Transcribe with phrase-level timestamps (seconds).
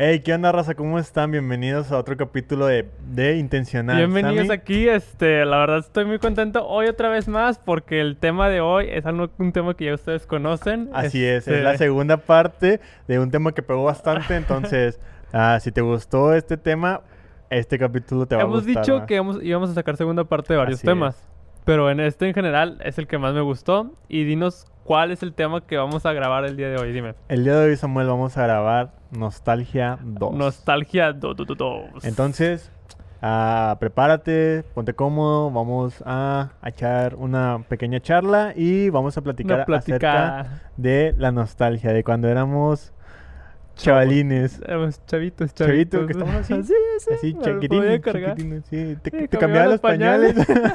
[0.00, 0.76] Hey, ¿qué onda, raza?
[0.76, 1.32] ¿Cómo están?
[1.32, 3.96] Bienvenidos a otro capítulo de, de Intencional.
[3.96, 4.50] Bienvenidos Sammy.
[4.52, 8.60] aquí, este, la verdad estoy muy contento hoy otra vez más porque el tema de
[8.60, 10.88] hoy es algo, un tema que ya ustedes conocen.
[10.92, 14.36] Así es, Este, es la segunda parte de un tema que pegó bastante.
[14.36, 15.00] Entonces,
[15.32, 17.00] ah, si te gustó este tema,
[17.50, 18.84] este capítulo te va a Hemos gustar.
[18.84, 19.06] dicho más.
[19.08, 21.20] que íbamos, íbamos a sacar segunda parte de varios Así temas,
[21.68, 25.22] pero en este en general es el que más me gustó y dinos cuál es
[25.22, 27.14] el tema que vamos a grabar el día de hoy, dime.
[27.28, 30.32] El día de hoy, Samuel, vamos a grabar Nostalgia 2.
[30.32, 31.36] Nostalgia 2.
[32.04, 32.72] Entonces,
[33.20, 39.70] ah, prepárate, ponte cómodo, vamos a, a echar una pequeña charla y vamos a platicar
[39.70, 42.94] acerca de la nostalgia, de cuando éramos
[43.78, 44.60] chavalines.
[44.66, 46.06] Éramos chavitos, Chavito, chavitos.
[46.06, 49.80] que estamos así, Sí, sí, Así, me lo chiquitines, sí, te, Sí, te cambiaba los
[49.80, 50.34] pañales.
[50.46, 50.74] pañales.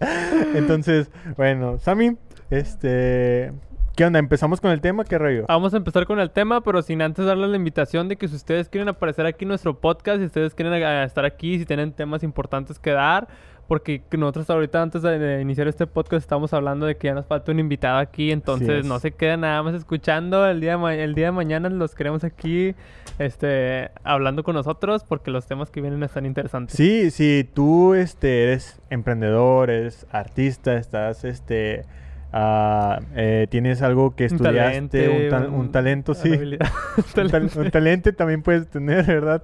[0.54, 2.16] Entonces, bueno, Sammy,
[2.50, 3.52] este,
[3.96, 4.18] ¿qué onda?
[4.18, 5.04] ¿Empezamos con el tema?
[5.04, 5.46] ¿Qué rollo?
[5.48, 8.36] Vamos a empezar con el tema, pero sin antes darles la invitación de que si
[8.36, 12.22] ustedes quieren aparecer aquí en nuestro podcast, si ustedes quieren estar aquí, si tienen temas
[12.22, 13.28] importantes que dar,
[13.72, 17.52] porque nosotros ahorita antes de, iniciar este podcast estamos hablando de que ya nos falta
[17.52, 18.84] un invitado aquí, entonces es.
[18.84, 22.22] no se queden nada más escuchando, el día, de el día de mañana los queremos
[22.22, 22.74] aquí
[23.18, 26.76] este, hablando con nosotros porque los temas que vienen están interesantes.
[26.76, 31.86] Sí, si tú este, eres emprendedor, eres artista, estás, este,
[33.14, 36.30] eh, tienes algo que estudiaste, un, talente, un talento, sí.
[37.16, 39.42] Un, tal- un talento también puedes tener, ¿verdad?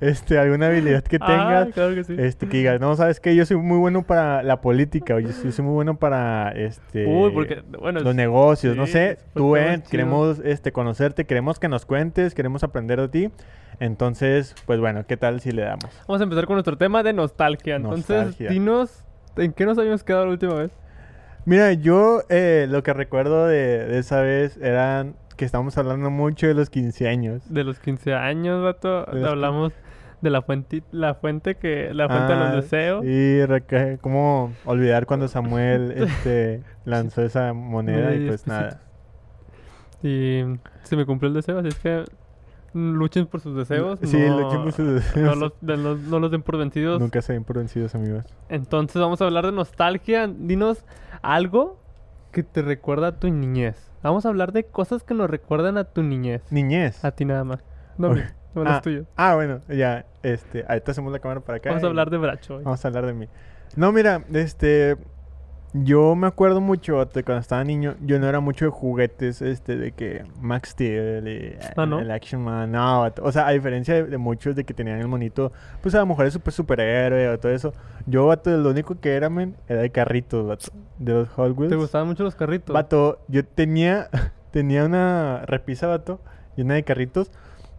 [0.00, 1.74] Este, alguna habilidad que Ah, tengas.
[1.74, 2.14] claro que sí.
[2.18, 5.32] Este, que digas, no, sabes que yo soy muy bueno para la política, o yo
[5.32, 9.54] soy, yo soy muy bueno para este Uy, porque, bueno, los negocios, no sé, tú
[9.56, 9.88] chidos.
[9.88, 13.30] queremos este conocerte, queremos que nos cuentes, queremos aprender de ti.
[13.78, 15.86] Entonces, pues bueno, ¿qué tal si le damos?
[16.06, 17.76] Vamos a empezar con nuestro tema de nostalgia.
[17.76, 18.50] Entonces, Nostalgia.
[18.50, 19.04] dinos,
[19.36, 20.70] ¿en qué nos habíamos quedado la última vez?
[21.46, 26.46] Mira, yo eh, lo que recuerdo de, de esa vez eran que estábamos hablando mucho
[26.46, 27.42] de los 15 años.
[27.52, 29.04] De los 15 años, vato.
[29.06, 29.72] De Hablamos
[30.20, 33.04] de la fuente, la fuente que, la fuente de Ah, los deseos.
[33.06, 38.82] Y cómo olvidar cuando Samuel este, lanzó esa moneda y pues nada.
[40.02, 40.42] Y
[40.82, 42.04] se me cumplió el deseo, así es que
[42.74, 43.98] luchen por sus deseos.
[44.02, 45.36] Sí, no, luchen por sus No deseos.
[45.38, 47.00] los, de los- no los den por vencidos.
[47.00, 48.24] Nunca se den por vencidos, amigos.
[48.50, 50.26] Entonces vamos a hablar de nostalgia.
[50.28, 50.84] Dinos
[51.22, 51.78] algo
[52.32, 53.90] que te recuerda a tu niñez.
[54.02, 56.42] Vamos a hablar de cosas que nos recuerdan a tu niñez.
[56.50, 57.04] Niñez.
[57.04, 57.60] A ti nada más.
[57.98, 58.16] No, Ok.
[58.16, 58.22] a mí,
[58.54, 59.06] no a los ah, tuyos.
[59.16, 61.70] ah, bueno, ya, este, ahorita hacemos la cámara para acá.
[61.70, 62.56] Vamos a hablar de Bracho.
[62.56, 62.64] hoy.
[62.64, 63.28] Vamos a hablar de mí.
[63.76, 64.96] No, mira, este,
[65.72, 69.76] yo me acuerdo mucho de cuando estaba niño, yo no era mucho de juguetes, este,
[69.76, 72.00] de que Max Steel y Ah, ¿no?
[72.00, 75.06] el Action Man, no, o sea, a diferencia de, de muchos de que tenían el
[75.06, 77.72] monito, pues a lo mejor es super superhéroe o todo eso,
[78.06, 80.66] yo, vato, lo único que era, men, era de carritos, vato,
[80.98, 81.70] de los Hot Wheels.
[81.70, 82.74] ¿Te gustaban mucho los carritos?
[82.74, 84.08] Vato, yo tenía,
[84.50, 86.20] tenía una repisa, vato,
[86.56, 87.30] llena de carritos.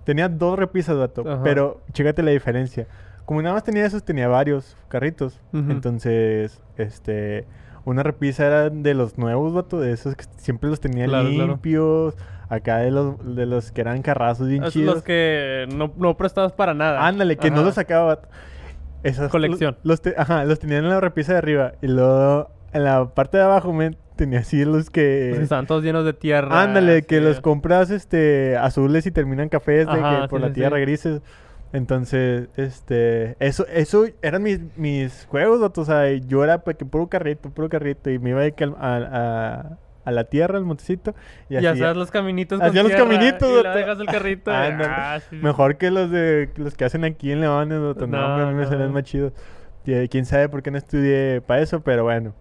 [0.06, 1.44] Tenía dos repisas, vato, Ajá.
[1.44, 2.88] pero chécate la diferencia.
[3.25, 5.40] Como nada más tenía esos, tenía varios carritos.
[5.53, 5.69] Ujú.
[5.72, 7.46] Entonces, este,
[7.86, 11.47] una repisa era de los nuevos, vato, de esos que siempre los tenía Claro, claro.
[11.47, 12.16] limpios.
[12.50, 14.96] Acá de los, de los que eran carrazos bien Esos chidos.
[14.96, 17.08] los que no, no prestabas para nada.
[17.08, 18.28] Ándale, que no los sacaba, vato.
[19.03, 19.78] Esas, Colección.
[19.84, 21.72] Los, ajá, los tenían en la repisa de arriba.
[21.81, 25.31] Y luego, en la parte de abajo, men, tenía así los que...
[25.34, 26.62] Que estaban todos llenos de tierra.
[26.62, 30.75] Ándale, que los compras este azules y terminan cafés de que por sí, la tierra
[30.78, 30.81] sí.
[30.81, 31.22] grises.
[31.74, 37.50] Entonces, este, eso, eso eran mis, mis juegos, o sea, yo era que puro carrito,
[37.50, 41.14] puro carrito, y me iba de que a, a- a la tierra, al montecito,
[41.48, 43.78] y, Y, hacía- hacías los caminitos con hacía los caminitos, Y vato.
[43.78, 44.52] dejas el carrito.
[44.52, 44.86] y- Ándale.
[44.94, 48.44] ah, sí, mejor que los de los que hacen aquí en Leones, vato, no, No,
[48.44, 48.70] a mí me no.
[48.70, 49.32] salían más chidos.
[49.86, 52.34] Eh, quién sabe por qué no estudié para eso, pero bueno,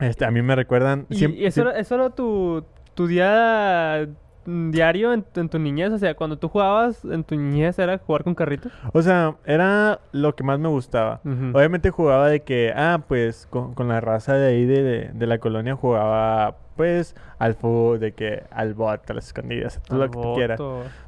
[0.00, 1.06] este, a mí me recuerdan...
[1.08, 4.06] ¿Y, siem- y eso, siem- era, eso era tu, tu día
[4.44, 5.92] diario en, tu- en tu niñez?
[5.92, 8.72] O sea, cuando tú jugabas en tu niñez era jugar con carritos.
[8.92, 11.20] O sea, era lo que más me gustaba.
[11.54, 15.26] Obviamente jugaba de que, ah, pues con, con la raza de ahí de, de- de
[15.26, 20.10] la colonia jugaba, pues, al fútbol, de que al bot, a las escondidas, todo lo
[20.10, 20.58] que tú quieras.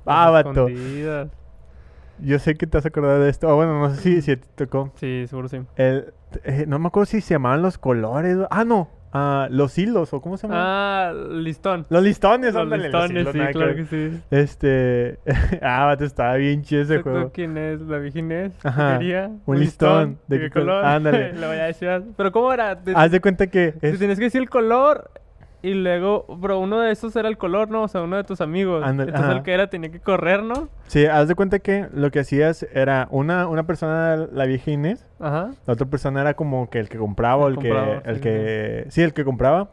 [0.06, 0.66] Ah, vato.
[2.20, 3.48] Yo sé que te has acordado de esto.
[3.50, 4.92] Ah, bueno, no sé si, si te tocó.
[4.96, 5.60] Sí, seguro sí.
[5.76, 6.12] El,
[6.44, 8.38] eh, no me acuerdo si se llamaban los colores.
[8.50, 8.88] Ah, no.
[9.14, 10.62] Ah, los hilos, o cómo se llaman.
[10.62, 11.86] Ah, listón.
[11.88, 12.90] los listones, Los ándale.
[12.90, 14.20] los listones, hilos, sí, que claro que sí.
[14.30, 15.18] Este.
[15.62, 17.30] ah, vato, estaba bien chido ese ¿Tú- tú juego.
[17.32, 17.80] ¿Quién es?
[17.80, 20.18] ¿La Virgen Ajá, Quería un listón.
[20.26, 20.84] ¿De, ¿De qué qué col- color?
[20.84, 21.32] ándale.
[21.40, 21.88] Le voy a decir.
[22.16, 22.78] Pero ¿cómo era?
[22.82, 23.72] Te, Haz de cuenta que.
[23.72, 25.10] te es- tienes que decir el color
[25.64, 27.84] y luego, pero uno de esos era el color, ¿no?
[27.84, 28.84] O sea, uno de tus amigos.
[28.86, 29.32] Entonces ajá.
[29.32, 30.68] el que era tenía que correr, ¿no?
[30.88, 35.06] Sí, haz de cuenta que lo que hacías era una, una persona la vieja Inés,
[35.18, 35.52] Ajá.
[35.66, 38.20] la otra persona era como que el que compraba o El el que el sí,
[38.20, 39.70] que sí, el que compraba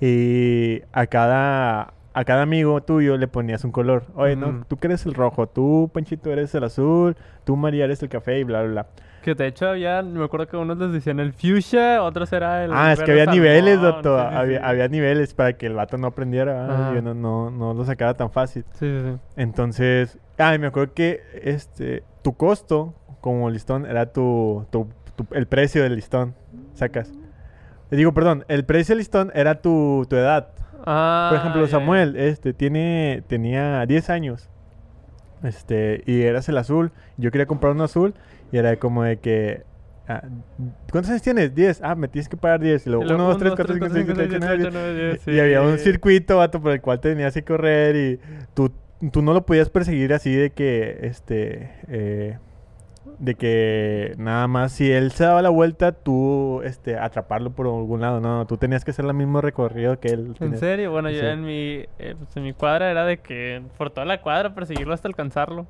[0.00, 4.04] y a cada a cada amigo tuyo le ponías un color.
[4.14, 8.02] Oye, no, tú que eres el rojo, tú, Panchito, eres el azul, tú, María, eres
[8.02, 8.86] el café y bla, bla, bla.
[9.24, 12.70] Que de hecho había, me acuerdo que unos les decían el fuchsia, otros era el.
[12.74, 14.20] ah, es que había niveles, doctor.
[14.20, 14.64] sí, sí, había, sí.
[14.66, 16.66] había niveles para que el vato no aprendiera.
[16.66, 16.94] Ajá.
[16.94, 18.64] Yo no, no, no lo sacaba tan fácil.
[18.72, 19.18] Sí, sí, sí.
[19.36, 22.92] Entonces, ay, me acuerdo que este, tu costo
[23.22, 26.34] como listón era tu, tu- tu- el precio del listón.
[26.74, 27.10] Sacas.
[27.90, 30.48] Le digo, perdón, el precio del listón era tu, tu edad.
[30.84, 31.66] Ah, Por ejemplo.
[31.66, 34.50] Samuel, este, tiene, tenía 10 años.
[35.42, 36.92] Este, y eras el azul.
[37.16, 38.14] Yo quería comprar un azul.
[38.54, 39.64] Y era como de que.
[40.06, 40.22] ah,
[40.92, 41.52] ¿Cuántos años tienes?
[41.52, 41.80] 10.
[41.82, 42.86] Ah, me tienes que pagar 10.
[42.86, 44.30] Y luego Y luego 1, 2, 3, uno, 4, tres, 5, 6, cuatro, 7, 8,
[44.30, 47.00] cinco, 9, seis, siete, ocho, nueve, diez, y había un circuito, vato, por el cual
[47.00, 48.20] te tenías que correr y
[48.54, 48.70] tú,
[49.10, 52.38] tú no lo podías perseguir así de que, este, eh,
[53.18, 58.02] de que nada más si él se daba la vuelta, tú, este, atraparlo por algún
[58.02, 58.20] lado.
[58.20, 60.26] No, no, tú tenías que hacer el mismo recorrido que él.
[60.26, 60.58] ¿En tenía.
[60.58, 60.92] serio?
[60.92, 64.20] Bueno, yo en mi, eh, pues, en mi cuadra era de que por toda la
[64.20, 65.66] cuadra perseguirlo hasta alcanzarlo.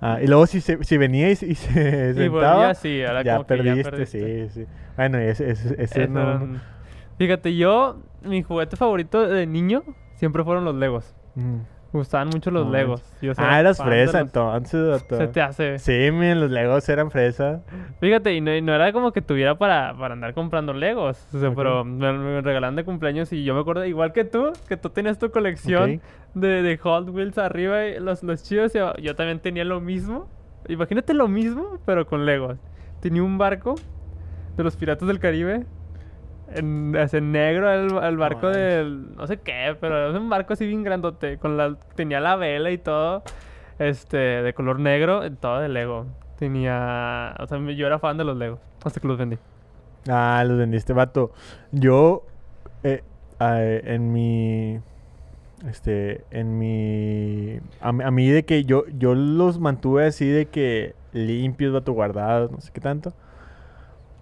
[0.00, 2.72] Ah, y luego si, se, si venía y, se- y se sentaba,
[3.22, 4.48] ya como perdiste, ya perdiste.
[4.48, 4.66] sí, sí.
[4.96, 6.60] Bueno, ese, ese, ese Eso no...
[7.18, 9.82] Fíjate, yo, mi juguete favorito de niño
[10.14, 11.14] siempre fueron los Legos.
[11.34, 11.58] Mm.
[11.92, 13.02] Gustaban mucho los No Legos.
[13.20, 15.18] Yo Ah, era eras fresa los- entonces, doctor.
[15.18, 15.78] Se te hace.
[15.80, 17.62] Sí, miren, los legos eran fresa.
[18.00, 21.26] Fíjate, y no, y no era como que tuviera para, para andar comprando Legos.
[21.34, 24.52] O sea, pero me, me regalaban de cumpleaños y yo me acuerdo, igual que tú,
[24.68, 26.00] que tú tenías tu colección
[26.34, 28.72] de, de Hot Wheels arriba, y los, los chidos.
[28.76, 30.28] y yo- yo también tenía lo mismo.
[30.68, 32.56] Imagínate lo mismo, pero con Legos.
[33.00, 33.74] Tenía un barco
[34.56, 35.64] de los Piratas del Caribe.
[36.52, 36.92] En,
[37.32, 38.62] negro el, el barco manches.
[38.62, 42.36] del no sé qué, pero es un barco así bien grandote, con la tenía la
[42.36, 43.22] vela y todo,
[43.78, 46.06] este, de color negro, todo de Lego.
[46.38, 49.38] Tenía, o sea, yo era fan de los Legos, hasta que los vendí.
[50.08, 51.32] Ah, los vendiste, vato.
[51.70, 52.24] Yo,
[52.82, 53.02] eh,
[53.38, 54.80] en mi...
[55.68, 57.60] Este, en mi...
[57.80, 62.50] A, a mí de que yo, yo los mantuve así de que limpios, vato, guardados,
[62.50, 63.12] no sé qué tanto.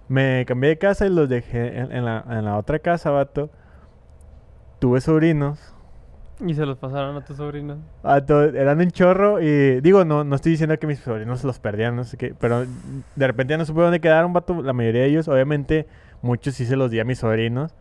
[0.08, 3.50] Me cambié de casa y los dejé en, en la, en la otra casa, vato.
[4.78, 5.74] Tuve sobrinos.
[6.46, 7.78] Y se los pasaron a tus sobrinos.
[8.02, 11.96] Vato, eran un chorro y digo, no, no estoy diciendo que mis sobrinos los perdían,
[11.96, 12.64] no sé qué, pero
[13.16, 15.88] de repente ya no supe dónde quedaron, vato, la mayoría de ellos, obviamente,
[16.22, 17.74] muchos sí se los di a mis sobrinos,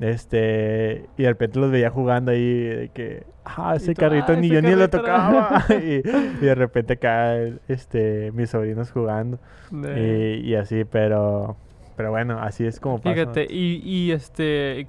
[0.00, 4.36] este, y de repente los veía jugando ahí, de que, ah, ese tú, carrito "Ah,
[4.36, 6.02] ni ese yo ni lo carrito era-" tocaba, y,
[6.42, 7.36] y de repente acá,
[7.68, 9.38] este, mis sobrinos jugando,
[9.72, 11.56] y, y así, pero,
[11.96, 13.14] pero bueno, así es como pasa.
[13.14, 14.88] Fíjate, y, y este.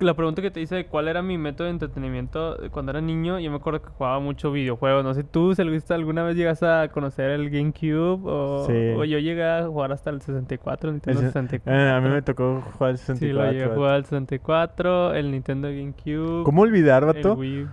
[0.00, 3.40] La pregunta que te hice de cuál era mi método de entretenimiento cuando era niño,
[3.40, 5.02] yo me acuerdo que jugaba mucho videojuegos.
[5.02, 5.62] No sé, tú, si
[5.92, 8.72] alguna vez llegas a conocer el GameCube o, Sí.
[8.96, 11.82] o yo llegué a jugar hasta el 64, el Nintendo El se- 64.
[11.82, 13.52] Eh, a mí me tocó jugar el Sí, lo 64.
[13.52, 16.44] llegué a jugar al 64, el Nintendo GameCube.
[16.44, 17.66] ¿Cómo olvidar, el vato, Wii.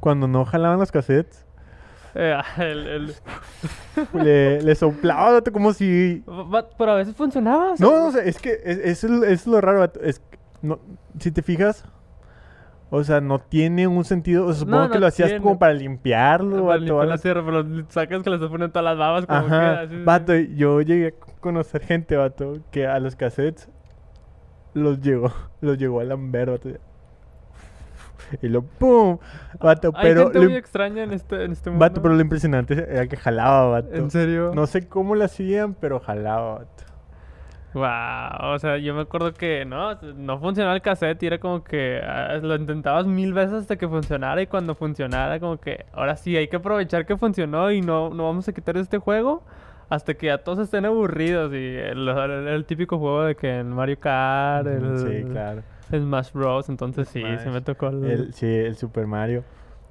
[0.00, 1.45] cuando no jalaban los cassettes?
[2.18, 3.14] Eh, el- el-
[4.14, 6.24] le, le soplaba, vato, como si...
[6.78, 7.72] Pero a veces funcionaba.
[7.72, 10.00] o sea, No, no, o sea, es que es, es, lo- es lo raro, vato.
[10.00, 10.78] Es, que no,
[11.18, 11.84] si te fijas,
[12.90, 14.46] o sea, no tiene un sentido.
[14.46, 15.42] O sea, supongo No, que no lo hacías tiene.
[15.42, 16.78] como para limpiarlo, para vato.
[16.78, 17.22] limpiar algo la así.
[17.22, 20.02] sierra, pero sacas que le estás poniendo todas las babas como Ajá, queda, sí.
[20.04, 23.68] vato, yo llegué a conocer gente, vato, que a los cassettes
[24.74, 26.70] los llegó, los llegó a lamber, vato.
[28.42, 29.18] Y lo pum,
[29.60, 31.84] vato, Hay pero gente lo, muy extraña en este, en este mundo.
[31.84, 33.94] vato, pero lo impresionante era que jalaba, vato.
[33.94, 34.52] ¿En serio?
[34.54, 36.84] No sé cómo lo hacían, pero jalaba, vato.
[37.74, 41.62] Wow, o sea, yo me acuerdo que no, no funcionaba el cassette y era como
[41.62, 46.16] que ah, lo intentabas mil veces hasta que funcionara y cuando funcionara como que ahora
[46.16, 49.42] sí hay que aprovechar que funcionó y no, no vamos a quitar este juego
[49.90, 53.68] hasta que ya todos estén aburridos y el, el- el típico juego de que en
[53.68, 55.62] Mario Kart, el, Sí, claro.
[55.90, 57.54] Smash Bros, entonces sí, sí Smash.
[57.54, 59.44] me tocó el, El, sí, el Super Mario.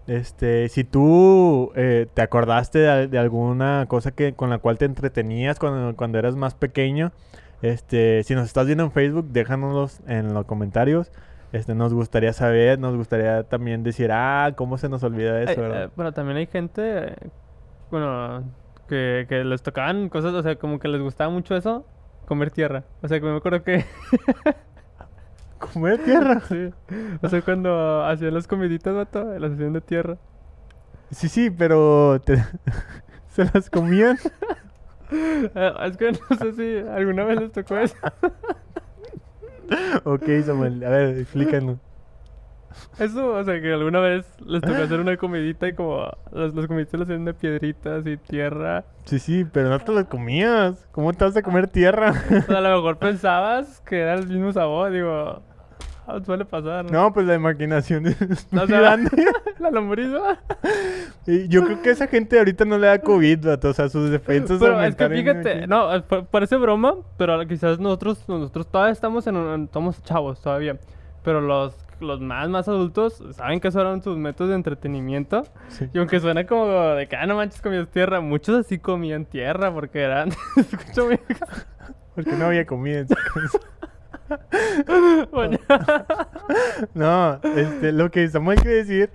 [0.07, 4.85] Este, si tú eh, te acordaste de, de alguna cosa que con la cual te
[4.85, 7.11] entretenías cuando, cuando eras más pequeño,
[7.61, 11.11] este, si nos estás viendo en Facebook, déjanoslos en los comentarios.
[11.51, 15.61] Este, nos gustaría saber, nos gustaría también decir, ah, cómo se nos olvida eso, eh,
[15.61, 15.89] ¿verdad?
[15.95, 17.15] pero también hay gente, eh,
[17.89, 18.43] bueno,
[18.89, 21.85] que, que les tocaban cosas, o sea, como que les gustaba mucho eso,
[22.27, 22.83] comer tierra.
[23.01, 23.85] O sea, que me acuerdo que,
[25.73, 26.39] Comer tierra.
[26.47, 26.71] sí,
[27.21, 30.17] o sea, cuando hacían las comiditas, vato, las hacían de tierra.
[31.11, 32.43] Sí, sí, pero te-
[33.29, 34.17] se las comían.
[35.11, 37.95] Eh, es que no sé si alguna vez les tocó eso.
[40.03, 41.77] ok, Samuel, a ver, explícanos.
[42.99, 46.67] Eso, o sea, que alguna vez les tocó hacer una comidita y como las, las
[46.67, 48.83] comiditas las hacían de piedritas y tierra.
[49.05, 50.87] Sí, sí, pero no te las comías.
[50.91, 52.11] ¿Cómo te vas a comer tierra?
[52.11, 55.41] O sea, a lo mejor pensabas que era el mismo sabor, digo...
[56.25, 56.91] Suele pasar.
[56.91, 58.19] No, pues la imaginación es
[58.51, 59.09] muy o sea, grande.
[59.59, 60.09] la lombriz.
[61.25, 63.69] Y yo creo que esa gente ahorita no le da COVID, vato.
[63.69, 68.23] O sea, sus defensas Pero es que fíjate, no, pa- parece broma, pero quizás nosotros,
[68.27, 70.77] nosotros todavía estamos en, un- estamos chavos todavía.
[71.23, 75.43] Pero los, los más, más adultos saben que esos eran sus métodos de entretenimiento.
[75.69, 75.89] Sí.
[75.91, 79.73] Y aunque suena como de que, ah, no manches, comías tierra, muchos así comían tierra
[79.73, 80.29] porque eran...
[80.55, 81.09] Escucho.
[82.13, 83.59] Porque no había comida en su casa.
[85.31, 85.57] Bueno,
[86.93, 89.09] No, este, lo que Samuel quiere decir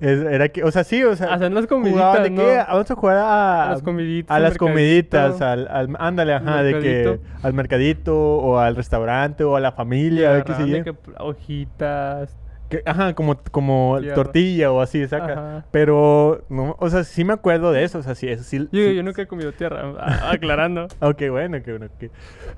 [0.00, 2.42] es- era que, o sea, sí, o sea, Hacen las comiditas, de ¿no?
[2.42, 5.70] que vamos a jugar a, A las comiditas, a al las comiditas, mercadito.
[5.72, 10.30] al, al- ándale, ajá, de que al mercadito o al restaurante o a la familia,
[10.30, 12.36] a ver qué de que hojitas.
[12.82, 14.14] Que- ajá, como, como Tierra.
[14.14, 15.32] tortilla o así, saca.
[15.32, 15.64] Ajá.
[15.70, 18.58] Pero, no, o sea, sí me acuerdo de eso, o sea, sí, eso sí.
[18.58, 22.10] Yo, sí- yo nunca he comido tierra, a- aclarando, Ok, bueno, que bueno, que-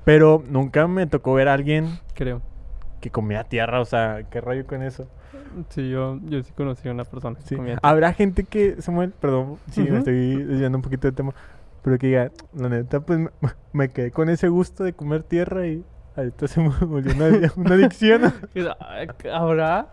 [0.03, 2.41] Pero nunca me tocó ver a alguien creo.
[3.01, 5.07] que comía tierra, o sea, ¿qué rollo con eso?
[5.69, 7.55] Sí, yo, yo sí conocí a una persona que Sí.
[7.55, 7.89] comía tierra.
[7.89, 9.97] Habrá gente que, Samuel, perdón, sí, me Ujú.
[9.99, 11.33] estoy desviando un poquito del tema,
[11.83, 13.29] pero que diga, la neta, pues me,
[13.73, 15.83] me quedé con ese gusto de comer tierra y
[16.17, 18.21] ahorita se volvió una, una adicción.
[19.31, 19.87] ¿Habrá,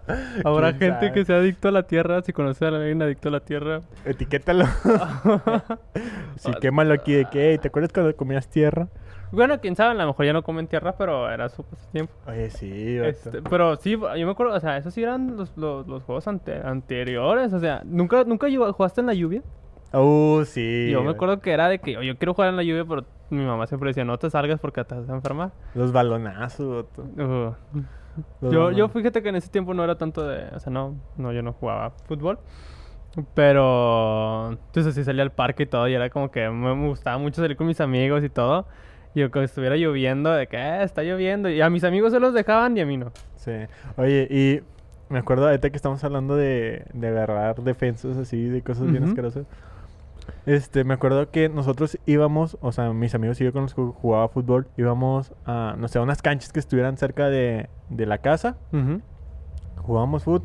[0.45, 1.13] habrá ¿Quién gente sabe?
[1.13, 2.23] que sea adicto a la tierra?
[2.23, 3.81] Si conoces a alguien adicto a la tierra.
[4.05, 4.65] Etiquétalo.
[6.37, 8.89] sí, quémalo aquí de que, "Ey, ¿te acuerdas cuando comías tierra?
[9.33, 12.13] bueno, quién sabe, a lo mejor ya no comen tierra, pero era su pasatiempo.
[12.29, 12.99] Oye, sí.
[12.99, 16.29] Este, pero sí, yo me acuerdo, o sea, esos sí eran los, los, los juegos
[16.29, 17.53] ante- anteriores.
[17.53, 19.43] O sea, ¿nunca, nunca jugaste en la lluvia?
[20.01, 20.89] Uh, sí.
[20.91, 23.05] yo me acuerdo que era de que "Oh, yo quiero jugar en la lluvia, pero
[23.31, 25.53] mi mamá siempre decía, no te salgas porque te vas a enfermar.
[25.75, 26.87] Los balonazos.
[27.17, 27.53] Uh,
[28.41, 30.95] Los Yo, yo fíjate que en ese tiempo no era tanto de, o sea, no,
[31.17, 32.39] no, yo no jugaba fútbol.
[33.35, 37.19] Pero, entonces sí salía al parque y todo, y era como que me, me gustaba
[37.19, 38.67] mucho salir con mis amigos y todo.
[39.15, 41.49] Y yo, que estuviera lloviendo, de que "Eh, está lloviendo.
[41.49, 43.13] Y a mis amigos se los dejaban y a mí no.
[43.37, 43.53] Sí.
[43.97, 44.61] Oye, y
[45.13, 49.47] me acuerdo ahorita que estamos hablando de, de agarrar defensas así, de cosas bien asquerosas.
[50.47, 53.83] Este, me acuerdo que nosotros íbamos, o sea, mis amigos y yo con los que
[53.83, 58.19] jugaba fútbol, íbamos a, no sé, a unas canchas que estuvieran cerca de, de la
[58.19, 58.57] casa,
[59.83, 60.43] jugábamos fútbol,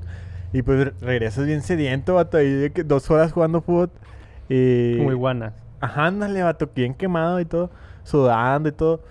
[0.53, 3.89] y pues re- regresas bien sediento, vato, ahí de que dos horas jugando fútbol.
[4.47, 4.97] Y...
[4.97, 5.53] Como iguanas.
[5.81, 7.69] Ajá, ándale, vato, bien quemado y todo,
[8.03, 9.01] sudando y todo.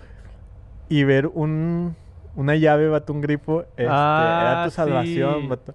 [0.89, 1.95] Y ver un,
[2.35, 5.47] una llave, vato, un grifo, este, era Ah, tu salvación, sí.
[5.47, 5.73] vato.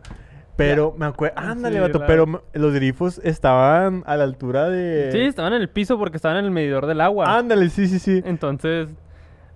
[0.56, 5.10] Pero me acuerdo, ándale, Sí, vato, la- pero los grifos estaban a la altura de...
[5.12, 7.36] Sí, estaban en el piso porque estaban en el medidor del agua.
[7.38, 8.22] Ándale, sí, sí, sí.
[8.24, 8.88] Entonces,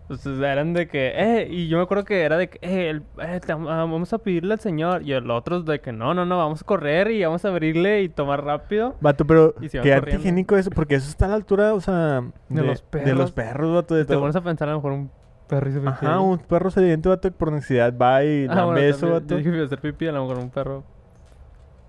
[0.09, 3.03] pues, eran de que, eh, y yo me acuerdo que era de que, eh, el-
[3.23, 5.03] eh, te- ah, vamos a pedirle al señor.
[5.03, 8.03] Y el otro de que, no, no, no, vamos a correr y vamos a abrirle
[8.03, 8.97] y tomar rápido.
[9.01, 12.23] Vato, pero qué antihigiénico eso, porque eso está a la altura, o sea...
[12.49, 13.33] De los De los perros.
[13.33, 15.11] perros, vato, de Te pones a pensar a lo mejor un
[15.49, 18.65] perro hizo pipí Ajá, un perro sediento, vato, que por necesidad va y Ah, da
[18.67, 19.27] bueno, beso, vato.
[19.31, 20.85] yo dije que iba a hacer pipí, a lo mejor un perro.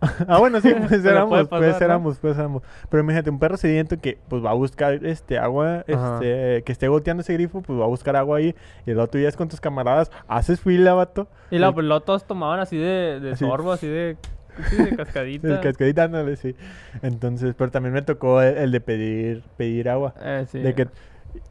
[0.27, 2.63] Ah, bueno, sí, pues éramos, pues éramos, pues éramos.
[2.89, 6.15] Pero imagínate, un perro sediento que pues va a buscar este agua, Ajá.
[6.21, 8.55] este, que esté goteando ese grifo, pues va a buscar agua ahí.
[8.85, 11.27] Y luego tú ya con tus camaradas, haces fila, vato.
[11.51, 13.43] Y luego, pues, luego todos tomaban así de, de Así.
[13.45, 14.15] sorbo, así de,
[14.69, 15.59] sí, de cascadita.
[15.59, 16.55] Cascadita, ándale, sí.
[17.01, 20.13] Entonces, pero también me tocó el, el de pedir, pedir agua.
[20.21, 20.59] Eh, sí.
[20.59, 20.87] De que,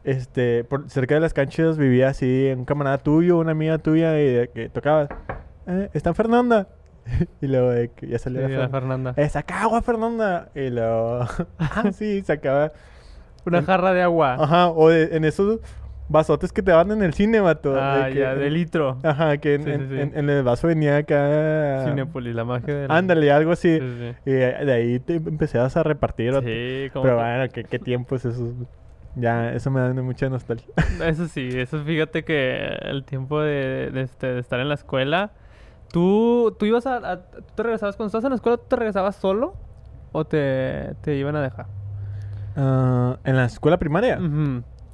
[0.05, 4.27] este, por cerca de las canchas vivía así un camarada tuyo, una amiga tuya, y
[4.27, 5.09] de que tocaba,
[5.67, 6.69] eh, ¿está Fernanda?
[7.41, 9.15] y luego de que ya Sí, salía la Fernanda.
[9.17, 10.49] Eh, saca agua, Fernanda.
[10.55, 11.21] Y luego,
[11.59, 12.73] ah, sí, sacaba.
[13.47, 14.35] Una jarra de agua.
[14.35, 15.61] Ajá, o de- en esos
[16.11, 17.73] vasotes que te van en el cine, vato.
[17.75, 18.99] de ah, que- ya, de litro.
[19.03, 20.01] Ajá, que en, Sí, sí, en- sí.
[20.01, 21.85] en- en el vaso venía acá.
[21.87, 23.79] Cinépolis, la magia de Ándale, algo así.
[23.79, 24.15] Sí, sí.
[24.27, 26.35] Y de de ahí te empezabas a repartir.
[26.45, 28.51] Sí, como Pero bueno, ¿qué, qué tiempos esos.
[29.17, 30.73] Ya, eso me da mucha nostalgia.
[31.05, 35.33] Eso sí, eso fíjate que el tiempo de, de este, de estar en la escuela.
[35.93, 38.59] ¿Tú, tú ibas a, a- ¿Tú te regresabas cuando estabas en la escuela?
[38.59, 39.55] ¿Tú te regresabas solo?
[40.13, 41.67] ¿O te, te iban a dejar?
[42.57, 44.19] Ah, en la escuela primaria.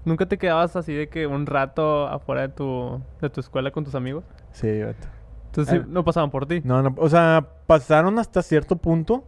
[0.04, 3.84] ¿Nunca te quedabas así de que un rato afuera de tu, de tu escuela con
[3.84, 4.24] tus amigos?
[4.52, 5.08] Sí, vato.
[5.46, 5.86] Entonces sí, Ah.
[5.88, 6.60] no pasaban por ti.
[6.64, 9.24] No, no, o sea, pasaron hasta cierto punto.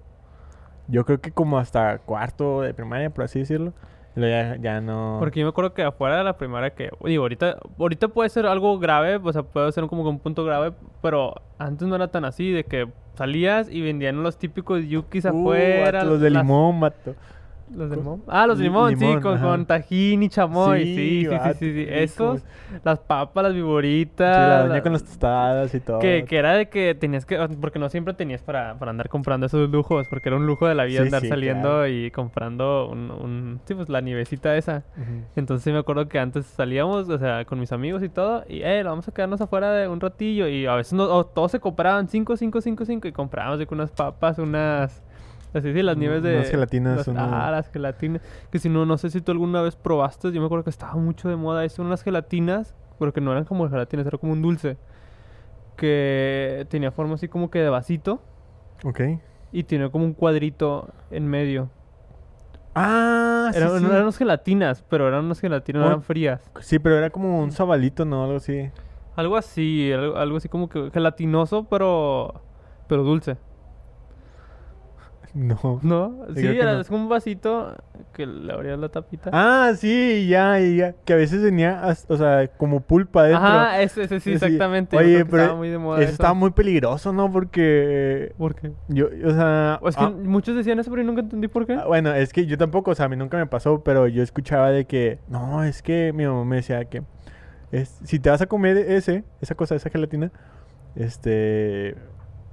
[0.88, 3.72] Yo creo que como hasta cuarto de primaria, por así decirlo.
[4.16, 5.16] Luego ya, ya no.
[5.20, 6.90] Porque yo me acuerdo que afuera de la primaria que...
[7.04, 10.42] Digo, ahorita, ahorita puede ser algo grave, o sea, puede ser como que un punto
[10.44, 15.24] grave, pero antes no era tan así, de que salías y vendían los típicos yukis
[15.26, 15.98] Uh, afuera.
[15.98, 17.14] vato, los de las- limón, vato.
[17.74, 18.22] Los de limón.
[18.28, 20.84] Ah, los de li- limón, sí, con, con tajín y chamoy.
[20.84, 21.86] Sí, Sí, sí, sí, vato, sí, sí.
[21.88, 22.44] Esos,
[22.84, 24.48] las papas, las Sí, viboritas.
[24.48, 25.98] la doña la- con las tostadas y todo.
[25.98, 27.36] Que, que era de que tenías que...
[27.60, 30.06] Porque no siempre tenías para, para andar comprando esos lujos.
[30.08, 31.88] Porque era un lujo de la vida Sí, andar sí, saliendo claro.
[31.88, 33.60] y comprando un, un...
[33.64, 34.84] Sí, pues la nievecita esa.
[35.34, 38.62] Entonces sí me acuerdo que antes salíamos, o sea, con mis amigos y todo, y
[38.62, 40.46] eh, vamos a quedarnos afuera de un ratillo.
[40.48, 43.90] Y a veces no, todos se compraban 5, 5, 5, 5 y comprábamos de unas
[43.90, 45.02] papas, unas.
[45.56, 46.36] Así, sí, las Mm, nieves de.
[46.36, 48.20] unas gelatinas, las- uno- Ah, las gelatinas.
[48.50, 50.30] Que si no, no sé si tú alguna vez probaste.
[50.32, 53.44] Yo me acuerdo que estaba mucho de moda eso, unas gelatinas, pero que no eran
[53.44, 54.76] como gelatinas, era como un dulce.
[55.76, 58.20] Que tenía forma así como que de vasito
[58.84, 59.00] Ok.
[59.52, 61.68] y tenía como un cuadrito en medio.
[62.74, 63.82] Ah, sí, Eran, sí.
[63.84, 66.50] no eran unas gelatinas, pero eran unas gelatinas, no eran frías.
[66.60, 68.24] Sí, pero era como un sabalito, ¿no?
[68.24, 68.70] Algo así.
[69.16, 72.42] Algo así, algo, algo así como que gelatinoso, pero
[72.88, 73.36] pero dulce.
[75.36, 75.80] No.
[75.82, 76.26] ¿No?
[76.34, 76.80] Sí, era, no.
[76.80, 77.76] es un vasito
[78.14, 79.28] que le abrías la tapita.
[79.34, 80.94] Ah, sí, ya, ya.
[81.04, 83.44] Que a veces tenía, o sea, como pulpa dentro.
[83.44, 84.96] Ajá, ese, ese sí, exactamente.
[84.96, 86.12] Oye, pero estaba muy de moda eso eso.
[86.12, 87.30] estaba muy peligroso, ¿no?
[87.30, 88.72] Porque ¿Por qué?
[88.88, 89.78] yo, o sea...
[89.82, 91.74] O es que ah, muchos decían eso, pero yo nunca entendí por qué.
[91.74, 94.22] ah, bueno, es que yo tampoco, o sea, a mí nunca me pasó, pero yo
[94.22, 97.02] escuchaba de que, no, es que mi mamá me decía que
[97.72, 100.32] es, si te vas a comer ese, esa cosa, esa gelatina,
[100.94, 101.94] este,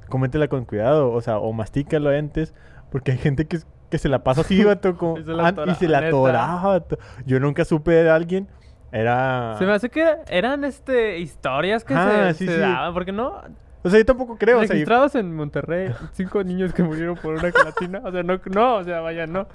[0.10, 2.54] cómetela con cuidado, o sea, o mastícalo antes,
[2.94, 3.60] porque hay gente que,
[3.90, 6.08] que se la pasa así, vato, como- Y se la y atora- se la neta.
[6.16, 6.98] atoraba, vato.
[7.26, 8.48] Yo nunca supe de alguien,
[8.94, 9.56] era...
[9.60, 12.60] Se me hace que eran este historias que Ah, se, sí, se sí.
[12.62, 13.42] daban, porque no.
[13.86, 17.16] O sea, yo tampoco creo, o sea, yo- registrados en Monterrey, cinco niños que murieron
[17.18, 18.02] por una gelatina.
[18.06, 19.48] O sea, no, no, o sea, vaya, no.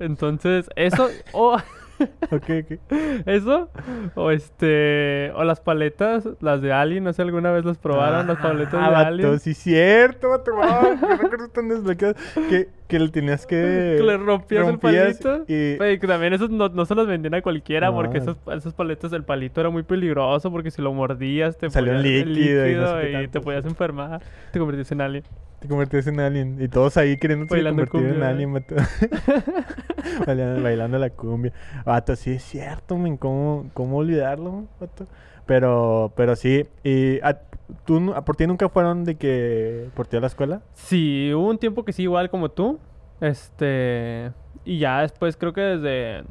[0.00, 1.56] Entonces, eso, o
[2.30, 2.78] ok, ok.
[3.26, 3.70] eso,
[4.14, 8.38] o este, o las paletas, las de Alien, no sé, alguna vez las probaron, las
[8.38, 9.40] paletas Ah, de vato, Alien.
[9.40, 12.16] sí, cierto, vato, wow, qué recuerdos tan desbloqueados.
[12.48, 13.96] Que, que le tenías que.
[13.98, 15.44] Que le rompías, el palito.
[15.48, 18.22] Y, Güey, que también esos no, no se los vendían a cualquiera porque No.
[18.24, 22.02] esos, esos paletas, el palito era muy peligroso porque si lo mordías te Salía el
[22.02, 24.20] líquido y no sé líquido y, te podías enfermar.
[24.52, 25.24] Te convertías en alien.
[25.60, 26.56] Te convertías en alien.
[26.60, 28.74] Y todos ahí queriendo convertir en cumbia, alien, vato.
[30.26, 31.52] bailando, bailando la cumbia.
[31.84, 33.16] Vato, sí es cierto, men.
[33.16, 35.06] ¿Cómo, cómo olvidarlo, vato?
[35.46, 36.66] Pero, pero sí.
[36.82, 37.40] Y a-
[37.84, 40.62] tú, a por ti nunca fueron de que por ti a la escuela?
[40.74, 42.78] Sí, hubo un tiempo que sí, igual como tú.
[43.20, 44.32] Este.
[44.64, 46.24] Y ya después creo que desde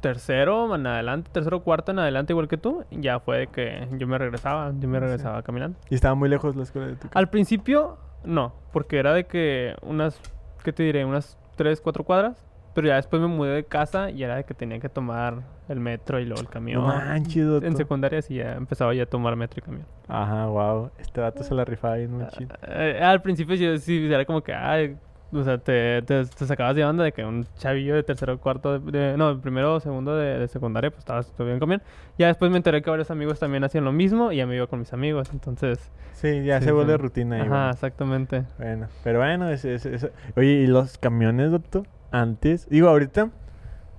[0.00, 4.06] tercero en adelante, tercero cuarto en adelante, igual que tú, ya fue de que yo
[4.06, 5.04] me regresaba, yo me Sí.
[5.04, 5.78] regresaba caminando.
[5.90, 7.18] Y estaba muy lejos la escuela de tu casa.
[7.18, 10.20] Al principio, no, porque era de que unas,
[10.64, 11.04] ¿qué te diré?
[11.04, 12.46] Unas 3, 4 cuadras.
[12.72, 15.80] Pero ya después me mudé de casa y era de que tenía que tomar el
[15.80, 16.86] metro y luego el camión.
[16.86, 19.86] Manches, en secundaria sí ya empezaba ya a tomar metro y camión.
[20.06, 20.90] Ajá, wow.
[20.98, 22.54] Este vato se la rifaba bien muy chido.
[22.68, 24.96] Eh, al principio yo sí era como que, ay,
[25.32, 28.78] o sea, te, te, te sacabas de onda de que un chavillo de tercero cuarto,
[28.78, 31.82] de, de- no, primero o segundo de, de secundaria, pues estabas todavía en camión.
[32.18, 34.66] Ya después me enteré que varios amigos también hacían lo mismo y ya me iba
[34.66, 35.90] con mis amigos, entonces...
[36.12, 36.98] Sí, ya sí, se vuelve sí.
[36.98, 37.42] rutina ahí.
[37.42, 37.70] Ajá, bueno.
[37.70, 38.44] exactamente.
[38.58, 41.84] Bueno, pero bueno, es, es- es- Oye, ¿y los camiones, doctor?
[42.10, 43.30] Antes, digo, ahorita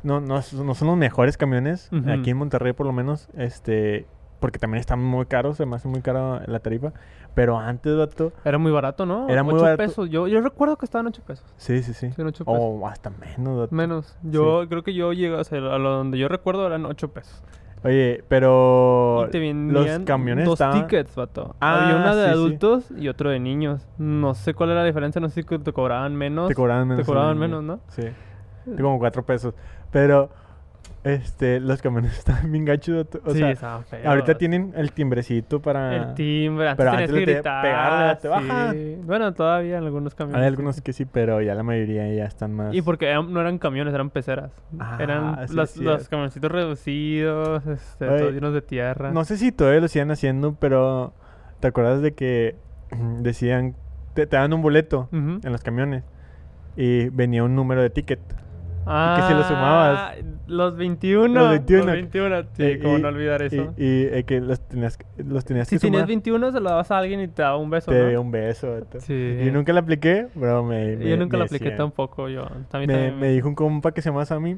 [0.03, 4.05] no, no, no son los mejores camiones, aquí en Monterrey por lo menos, este,
[4.39, 6.91] porque también están muy caros, se me hace muy caro la tarifa,
[7.33, 9.27] pero antes, doctor, Era muy barato, ¿no?
[9.29, 9.77] Era muy 8 barato.
[9.77, 10.09] pesos.
[10.09, 11.45] Yo, yo recuerdo que estaban 8 pesos.
[11.57, 12.07] sí, sí, sí.
[12.07, 12.59] Sí, eran 8 pesos.
[12.61, 13.77] O hasta menos, doctor.
[13.77, 14.17] Menos.
[14.23, 17.43] Yo creo que yo llegué, o sea, a lo donde yo recuerdo eran 8 pesos.
[17.83, 20.81] Oye, pero Y te los camiones dos estaban...
[20.87, 21.55] tickets, vato.
[21.59, 22.33] Ah, Había una de sí, sí.
[22.33, 23.87] adultos y otro de niños.
[23.97, 26.47] No sé cuál era la diferencia, no sé si te cobraban menos.
[26.47, 27.03] Te cobraban menos.
[27.03, 27.63] Te cobraban menos.
[27.63, 27.79] ¿no?
[27.87, 28.03] Sí.
[28.77, 29.55] Como cuatro pesos.
[29.89, 30.29] Pero,
[31.03, 33.07] este, los camiones están bien gachos.
[33.25, 34.05] O sí, sea, estaban feos.
[34.05, 35.95] ahorita tienen el timbrecito para...
[35.95, 37.63] El timbre, antes pero antes que gritar.
[37.63, 38.71] pegarle, te baja.
[38.71, 38.97] sí.
[39.03, 40.37] Bueno, todavía en algunos camiones.
[40.37, 40.47] Hay sí.
[40.47, 42.73] algunos que sí, pero ya la mayoría ya están más...
[42.73, 44.51] Y porque eran- no eran camiones, eran peceras.
[44.79, 49.11] Ah, eran los, los camioncitos reducidos, este, Oye, todos llenos de tierra.
[49.11, 51.13] No sé si todavía lo siguen haciendo, pero...
[51.59, 52.55] ¿Te acuerdas de que
[53.19, 53.75] decían...
[54.13, 56.03] Te, te daban un boleto en los camiones
[56.75, 58.19] y venía un número de ticket.
[58.85, 60.15] Ah, que si lo sumabas.
[60.51, 61.33] Los 21.
[61.33, 61.85] Los 21.
[61.85, 62.41] Los 21.
[62.53, 63.73] Sí, Eh, cómo y- no olvidar Y, eso.
[63.77, 66.07] y, eh, que los tenías, los tenías si que tenías sumar.
[66.07, 68.09] 21, se lo dabas a alguien y te daba un beso, te ¿no?
[68.09, 68.71] dio un beso.
[68.71, 68.99] vato.
[69.01, 69.13] Sí.
[69.43, 70.97] Y nunca la apliqué, pero me...
[70.97, 71.77] me- Yo nunca me lo apliqué decían.
[71.77, 72.45] tampoco, yo.
[72.69, 74.57] También, Me, también me dijo un compa que se llama Sammy,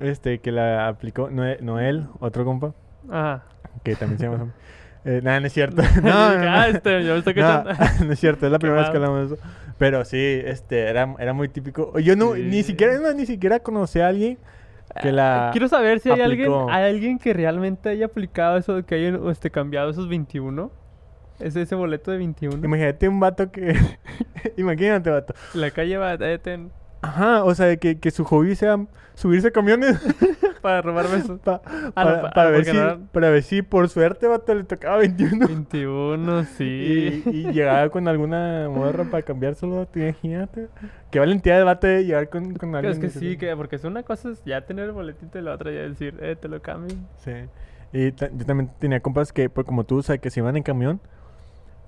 [0.00, 2.74] este, que la aplicó, no, e- no él, otro compa,
[3.10, 3.44] Ajá.
[3.84, 4.50] que también se llama Sammy.
[5.04, 5.80] Eh, nada, no es cierto.
[6.02, 6.50] no, no, no.
[6.50, 7.64] Ah, este, yo estoy No,
[8.04, 9.44] no es cierto, es la primera vez que hablamos de eso.
[9.78, 11.96] Pero sí, este, era, era muy típico.
[12.00, 12.62] Yo no, ni Sí.
[12.64, 14.38] siquiera, es más, ni siquiera conocí a alguien
[15.00, 18.84] que la Ah, Quiero saber si hay alguien, hay alguien que realmente haya aplicado eso,
[18.84, 20.70] que haya este, cambiado esos 21.
[21.40, 22.64] Ese, ese boleto de 21.
[22.64, 23.76] Imagínate un vato que...
[24.56, 25.34] Imagínate, vato.
[25.54, 26.72] La calle va, eh, ten.
[27.02, 28.78] Ajá, o sea, que, que su hobby sea
[29.18, 29.98] subirse a camiones
[30.62, 31.38] Para robar besos.
[31.40, 33.88] pa- Ah, para, no, pa- para ah, ver si, no era- para ver si por
[33.88, 35.46] suerte, vato, le tocaba 21.
[35.46, 37.22] 21, Y, sí.
[37.26, 40.68] y llegaba con alguna morra para cambiárselo, te imagínate.
[41.10, 42.92] Qué valentía de vato de llegar con, con alguien.
[42.92, 45.52] es que sí, que porque es una cosa es ya tener el boletito y la
[45.54, 46.96] otra ya decir, eh, te lo cambio.
[47.18, 47.32] Sí.
[47.92, 50.62] Y yo también tenía compas que, pues como tú, o sea, que se iban en
[50.62, 51.00] camión.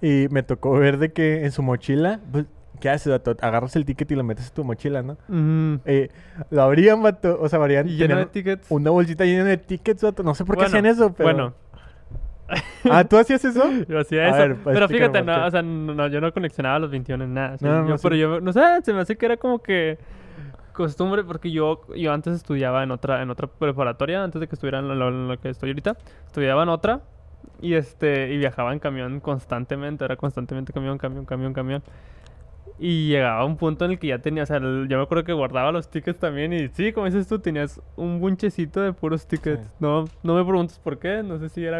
[0.00, 2.46] Y me tocó ver de que en su mochila, pues,
[2.80, 3.36] ¿qué haces, vato?
[3.40, 5.16] Agarras el ticket y lo metes en tu mochila, ¿no?
[5.84, 6.08] Eh,
[6.50, 7.38] lo abrían, vato.
[7.40, 7.88] O sea, abrían.
[7.88, 8.66] Y lleno de tickets.
[8.70, 10.22] Una bolsita llena de tickets, vato.
[10.22, 11.26] No sé por qué Bueno, hacían eso, pero.
[11.32, 11.54] Bueno,
[12.90, 13.62] Ah, ¿tú hacías eso?
[13.88, 14.38] yo hacía A eso.
[14.38, 17.34] ver, pues, pero fíjate, no, o sea, no, no, yo no conexionaba los 21 en
[17.34, 17.54] nada.
[17.54, 19.60] o sea, No, no, yo- pero yo, no sé, se me hace que era como
[19.60, 19.98] que
[20.72, 24.78] costumbre, porque yo, yo antes estudiaba en otra, en otra preparatoria, antes de que estuviera
[24.80, 27.00] en lo, en lo que estoy ahorita, estudiaba en otra.
[27.62, 31.82] Y este, y viajaba en camión constantemente, era constantemente camión, camión, camión, camión.
[32.82, 35.22] Y llegaba a un punto en el que ya tenía, o sea, yo me acuerdo
[35.24, 39.26] que guardaba los tickets también y sí, como dices tú, tenías un bunchecito de puros
[39.26, 39.60] tickets.
[39.62, 39.70] Sí.
[39.80, 41.78] No, no me preguntes por qué, no sé si era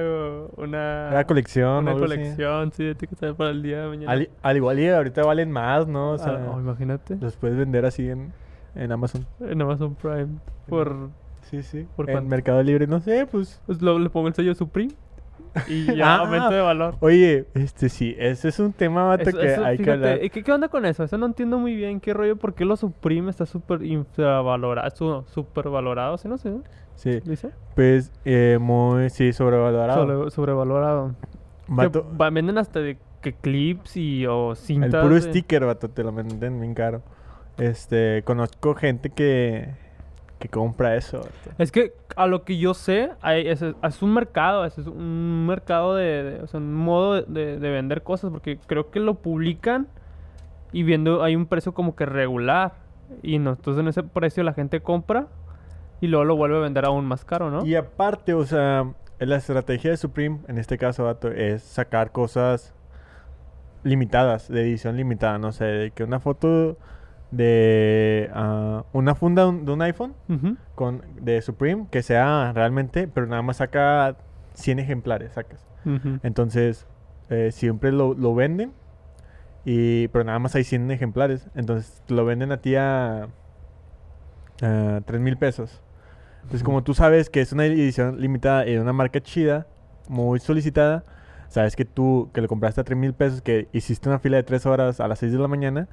[0.58, 1.08] una...
[1.10, 1.84] Era colección.
[1.84, 2.00] Una así.
[2.00, 4.12] colección, sí, de tickets para el día de mañana.
[4.12, 6.10] Al, al igual y ahorita valen más, ¿no?
[6.10, 7.16] O sea, Ah, oh, imagínate.
[7.18, 8.32] los puedes vender así en,
[8.74, 9.26] en Amazon.
[9.40, 10.28] En Amazon Prime.
[10.68, 11.08] Por.
[11.42, 11.86] Sí, sí.
[11.96, 12.28] ¿Por en cuánto?
[12.30, 13.60] Mercado Libre, no sé, pues.
[13.64, 14.92] Pues lo- le pongo el sello Supreme.
[15.68, 16.96] Y ya Ah, aumento de valor.
[17.00, 20.24] Oye, este sí, ese es un tema, vato, Eso- que eso, hay que hablar.
[20.24, 21.04] ¿y ¿qué, qué onda con eso?
[21.04, 22.00] Eso no entiendo muy bien.
[22.00, 22.36] ¿Qué rollo?
[22.36, 24.90] ¿Por qué lo Supreme está súper infravalorado?
[24.94, 26.52] Su- Súper valorado, ¿sí no sé?
[26.94, 27.50] Sí, ¿Dice?
[27.74, 30.06] pues, eh, muy, sí, sobrevalorado.
[30.06, 31.14] Sobre- sobrevalorado.
[31.66, 35.02] Que Vato, va- venden hasta de que clips y o el cintas.
[35.02, 37.02] puro de- sticker, vato, te lo venden bien caro.
[37.58, 39.68] Este, conozco gente que,
[40.40, 41.54] que compra eso, vato.
[41.58, 45.94] Es que a lo que yo sé, hay, es, es un mercado, es, un mercado
[45.94, 49.14] de, de- o sea, un modo de, de- de vender cosas, porque creo que lo
[49.14, 49.86] publican
[50.72, 52.72] y viendo hay un precio como que regular.
[53.22, 55.26] Y no, entonces en ese precio la gente compra
[56.00, 57.64] y luego lo vuelve a vender aún más caro, ¿no?
[57.66, 62.72] Y aparte, o sea, la estrategia de Supreme, en este caso, vato, es sacar cosas
[63.82, 66.76] limitadas, de edición limitada, no sé, de que una foto
[67.30, 70.14] de ah, una funda un- de un iPhone
[70.74, 74.16] con de Supreme que sea realmente, pero nada más saca
[74.54, 75.64] 100 ejemplares, sacas.
[76.22, 76.86] Entonces,
[77.28, 78.72] eh, siempre lo, lo venden,
[79.64, 81.48] y, pero nada más hay 100 ejemplares.
[81.54, 83.28] Entonces, lo venden a ti a,
[84.62, 85.80] a 3 mil pesos.
[86.42, 89.66] Entonces, como tú sabes que es una edición limitada y de una marca chida,
[90.08, 91.04] muy solicitada,
[91.48, 94.42] sabes que tú, que lo compraste a 3 mil pesos, que hiciste una fila de
[94.42, 95.88] 3 horas a las 6 de la mañana.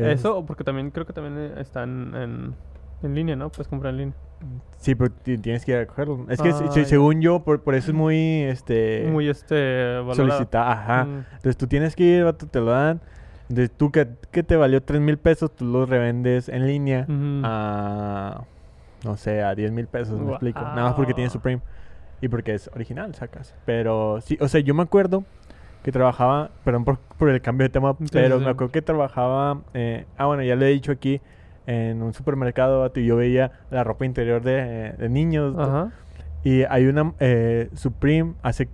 [0.00, 2.54] Es- Eso, porque también creo que también eh, están en,
[3.02, 3.50] en línea, ¿no?
[3.50, 4.14] Puedes comprar en línea.
[4.78, 6.24] Sí, pero ti- tienes que ir a cogerlo.
[6.30, 9.06] Es que, Ah, se- según yo, por, por eso es muy, este...
[9.10, 10.14] Muy este valorado.
[10.14, 10.72] solicitada.
[10.72, 11.04] Ajá.
[11.04, 11.24] Mm.
[11.32, 13.00] Entonces tú tienes que ir, vato, te lo dan.
[13.50, 17.04] Entonces tú que, que te valió 3 mil pesos, tú lo revendes en línea
[17.44, 18.42] a,
[19.04, 20.60] no sé, a 10 mil pesos, me explico.
[20.60, 21.30] Nada más porque tiene.
[21.30, 21.60] Supreme
[22.22, 23.54] y porque es original, sacas.
[23.64, 25.24] Pero sí, o sea, yo me acuerdo
[25.82, 28.82] que trabajaba, perdón por, por el cambio de tema, Sí, pero sí, me acuerdo que
[28.82, 31.20] trabajaba, eh, ah, bueno, ya lo he dicho aquí,
[31.66, 35.54] en un supermercado, y yo veía la ropa interior de, de niños.
[35.58, 35.92] Ajá.
[36.42, 38.68] Y hay una, eh, Supreme hace,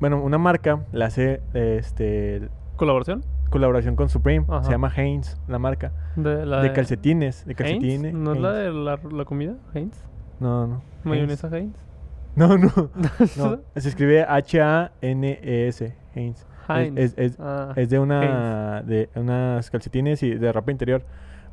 [0.00, 3.24] bueno, una marca le hace, este, ¿Colaboración?
[3.50, 4.44] colaboración con Supreme.
[4.48, 4.64] Ajá.
[4.64, 5.92] Se llama Heinz, la marca.
[6.16, 8.12] De, la de calcetines, de calcetines.
[8.12, 9.54] ¿No es la de la, la comida?
[9.74, 9.96] ¿Heinz?
[10.40, 10.82] No, no.
[11.04, 11.76] ¿Mayonesa Heinz?
[12.48, 12.70] No, no.
[13.36, 13.60] no.
[13.76, 15.94] Se escribe H-A-N-E-S.
[16.14, 16.46] Heinz.
[16.68, 16.98] Heinz.
[16.98, 21.02] Es, es, Ah, es de una de unas calcetines y de ropa interior.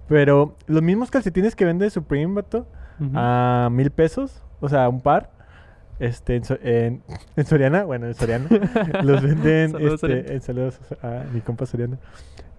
[0.08, 2.68] Pero los mismos calcetines que vende Supreme, vato,
[3.16, 5.32] a mil pesos, o sea, un par.
[6.00, 7.02] Este, en, So- en-
[7.38, 8.48] en Soriana, bueno, en Soriana,
[9.04, 10.32] los venden, Saludos, este, Soriana.
[10.34, 11.98] en saludos a mi compa Soriana,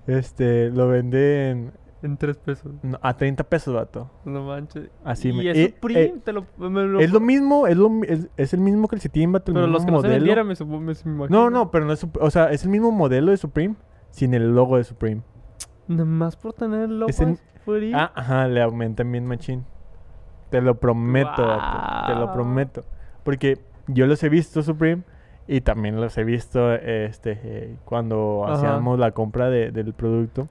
[0.07, 1.73] este, lo venden
[2.05, 2.71] En tres pesos.
[2.83, 4.11] no, a 30 pesos, vato.
[4.25, 4.91] No manches.
[5.05, 7.77] Así y me- es eh, Supreme, eh, te lo, me lo- Es lo mismo, es,
[7.77, 10.45] lo, es, es el mismo vato, el Pero mismo los que no se modelo.
[10.45, 11.29] me, supo- me, me imagino.
[11.29, 13.75] no, no, pero no es, o sea, es el mismo modelo de Supreme
[14.11, 15.23] sin el logo de Supreme.
[15.89, 17.93] Nada más por tener el logo el- de Supreme.
[17.95, 19.65] Ah, ajá, le aumentan bien machín.
[20.51, 22.85] Te lo prometo, vato, te lo prometo.
[23.25, 25.03] Porque yo los he visto Supreme
[25.49, 28.55] y también los he visto este eh, cuando Ajá.
[28.55, 30.49] hacíamos la compra de- del producto.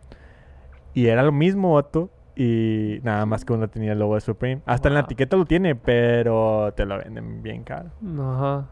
[0.93, 2.09] Y era lo mismo, vato.
[2.35, 4.61] Y nada más que uno tenía el logo de Supreme.
[4.65, 7.89] Hasta en la etiqueta lo tiene, pero te lo venden bien caro.
[8.19, 8.65] Ajá.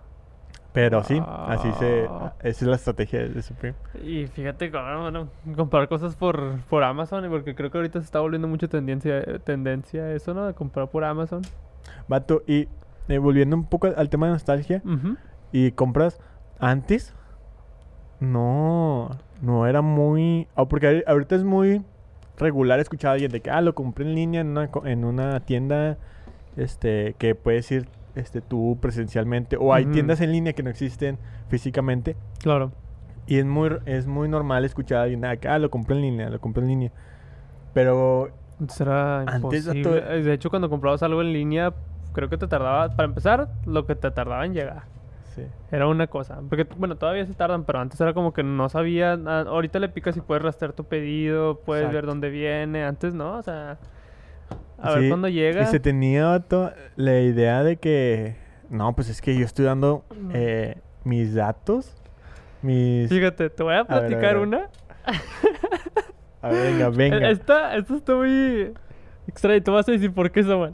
[0.74, 2.06] Pero sí, así se...
[2.06, 3.76] Esa es la estrategia de Supreme.
[4.04, 8.48] Y fíjate, bueno, comprar cosas por, por Amazon, porque creo que ahorita se está volviendo
[8.48, 10.48] mucha tendencia, tendencia eso, ¿no?
[10.48, 11.42] De comprar por Amazon.
[12.08, 12.68] Vato, y
[13.10, 14.82] eh, volviendo un poco al- tema de nostalgia.
[14.86, 15.18] Ujú.
[15.52, 16.20] y compras
[16.60, 17.14] antes
[18.20, 19.10] no
[19.42, 21.84] no era muy ah, porque ahori- ahorita es muy
[22.38, 25.40] regular escuchaba a alguien de que, ah, lo compré en línea en una, en una
[25.42, 25.98] tienda
[26.58, 29.58] este, que puedes ir este, tú presencialmente.
[29.60, 31.18] O hay tiendas en línea que no existen
[31.50, 32.16] físicamente.
[32.40, 32.72] Claro.
[33.28, 36.02] Y es muy, es muy normal escuchar a alguien, ah, que, ah, lo compré en
[36.02, 36.92] línea, lo compré en línea.
[37.74, 40.04] Pero Antes Antes, vato- imposible.
[40.18, 41.74] Eh, De hecho, cuando comprabas algo en línea,
[42.14, 44.84] creo que te tardaba, para empezar, lo que te tardaba en llegar.
[45.46, 45.52] Sí.
[45.72, 46.40] Era una cosa.
[46.48, 49.20] Porque, bueno, todavía se tardan, pero antes era como que no sabía.
[49.26, 52.84] ah, Ahorita le picas y puedes rastrear tu pedido, puedes ver dónde viene.
[52.84, 53.78] Antes no, o sea.
[54.78, 55.62] A ver cuándo llega.
[55.64, 56.44] Y se tenía
[56.96, 58.36] la idea de que,
[58.70, 61.96] no, pues es que yo estoy dando eh, mis datos,
[62.62, 63.10] mis...
[63.10, 64.48] Fíjate, te voy a ver, a ver, platicar a ver.
[64.48, 64.70] una.
[66.42, 67.30] A ver, venga, venga.
[67.30, 68.74] Esta, esta está muy
[69.28, 69.64] extraña.
[69.64, 70.74] Te vas a decir por qué, Samuel.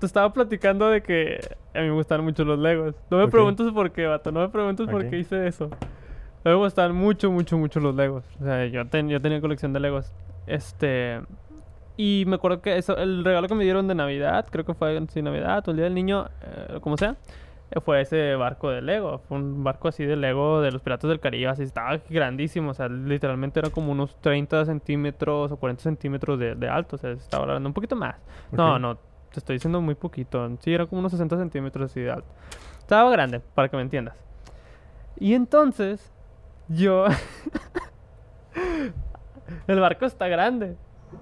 [0.00, 1.40] Te estaba platicando de que
[1.74, 2.94] a mí me gustan mucho los Legos.
[3.10, 3.30] No me Ok.
[3.30, 4.30] preguntes por qué, vato.
[4.32, 5.10] No me preguntes por Ok.
[5.10, 5.64] qué hice eso.
[5.64, 8.24] A mí me gustan mucho, mucho, mucho los Legos.
[8.40, 10.12] O sea, yo, ten- yo tenía colección de Legos.
[10.46, 11.20] Este...
[11.98, 14.94] Y me acuerdo que eso, el regalo que me dieron de Navidad, creo que fue
[14.98, 17.16] en sí, Navidad o el Día del Niño, eh, como sea,
[17.70, 19.20] eh, fue ese barco de Lego.
[19.26, 22.72] Fue un barco así de Lego de los Piratas del Caribe, así estaba grandísimo.
[22.72, 26.96] O sea, literalmente era como unos 30 centímetros o 40 centímetros de, de alto.
[26.96, 28.16] O sea, estaba hablando un poquito más.
[28.52, 28.80] No, Ok.
[28.80, 28.98] no,
[29.36, 30.48] te estoy diciendo muy poquito.
[30.60, 32.26] Sí, era como unos 60 centímetros así de alto.
[32.78, 34.14] Estaba grande, para que me entiendas.
[35.20, 36.10] Y entonces,
[36.68, 37.04] yo.
[39.66, 40.76] el barco está grande.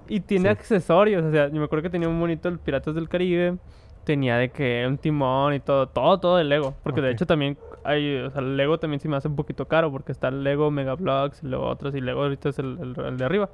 [0.07, 0.49] Y tiene Sí.
[0.49, 1.25] accesorios.
[1.25, 3.57] O sea, yo me acuerdo que tenía un monito del Piratas del Caribe.
[4.05, 6.75] Tenía de que un timón y todo, todo, todo de Lego.
[6.83, 7.13] Porque de Ok.
[7.15, 9.91] hecho también hay, o sea, el Lego también se me hace un poquito caro.
[9.91, 11.95] Porque está el Lego Mega Bloks y luego otros.
[11.95, 13.49] Y Lego ahorita es el, el- el de arriba.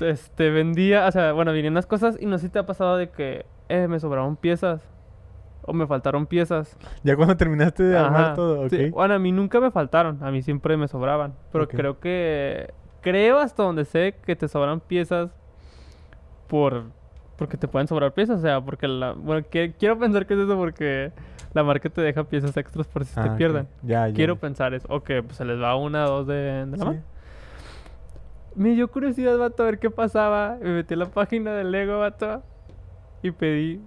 [0.00, 2.96] Este, vendía, o sea, bueno, venían las cosas y no sé si te ha pasado
[2.96, 4.82] de que, eh, me sobraron piezas.
[5.62, 6.76] O me faltaron piezas.
[7.04, 8.70] Ya cuando terminaste de armar todo, ok.
[8.70, 11.34] Sí, Bueno, a mí nunca me faltaron, a mí siempre me sobraban.
[11.52, 12.72] Pero creo que.
[13.02, 15.30] Creo hasta donde sé que te sobran piezas
[16.48, 16.84] por.
[17.36, 19.12] Porque te pueden sobrar piezas, o sea, porque la.
[19.12, 21.12] Bueno, que- quiero pensar que es eso porque
[21.54, 23.36] la marca te deja piezas extras por si Ah, te ok.
[23.36, 23.68] pierden.
[23.82, 24.14] Ya, ya.
[24.14, 24.86] Quiero pensar eso.
[24.90, 26.84] O que pues, se les va una o dos de, de la Sí.
[26.84, 27.00] mano.
[28.54, 30.58] Me dio curiosidad, vato, a ver qué pasaba.
[30.60, 32.42] Me metí a la página del Lego, vato.
[33.22, 33.80] Y pedí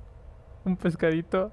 [0.63, 1.51] un pescadito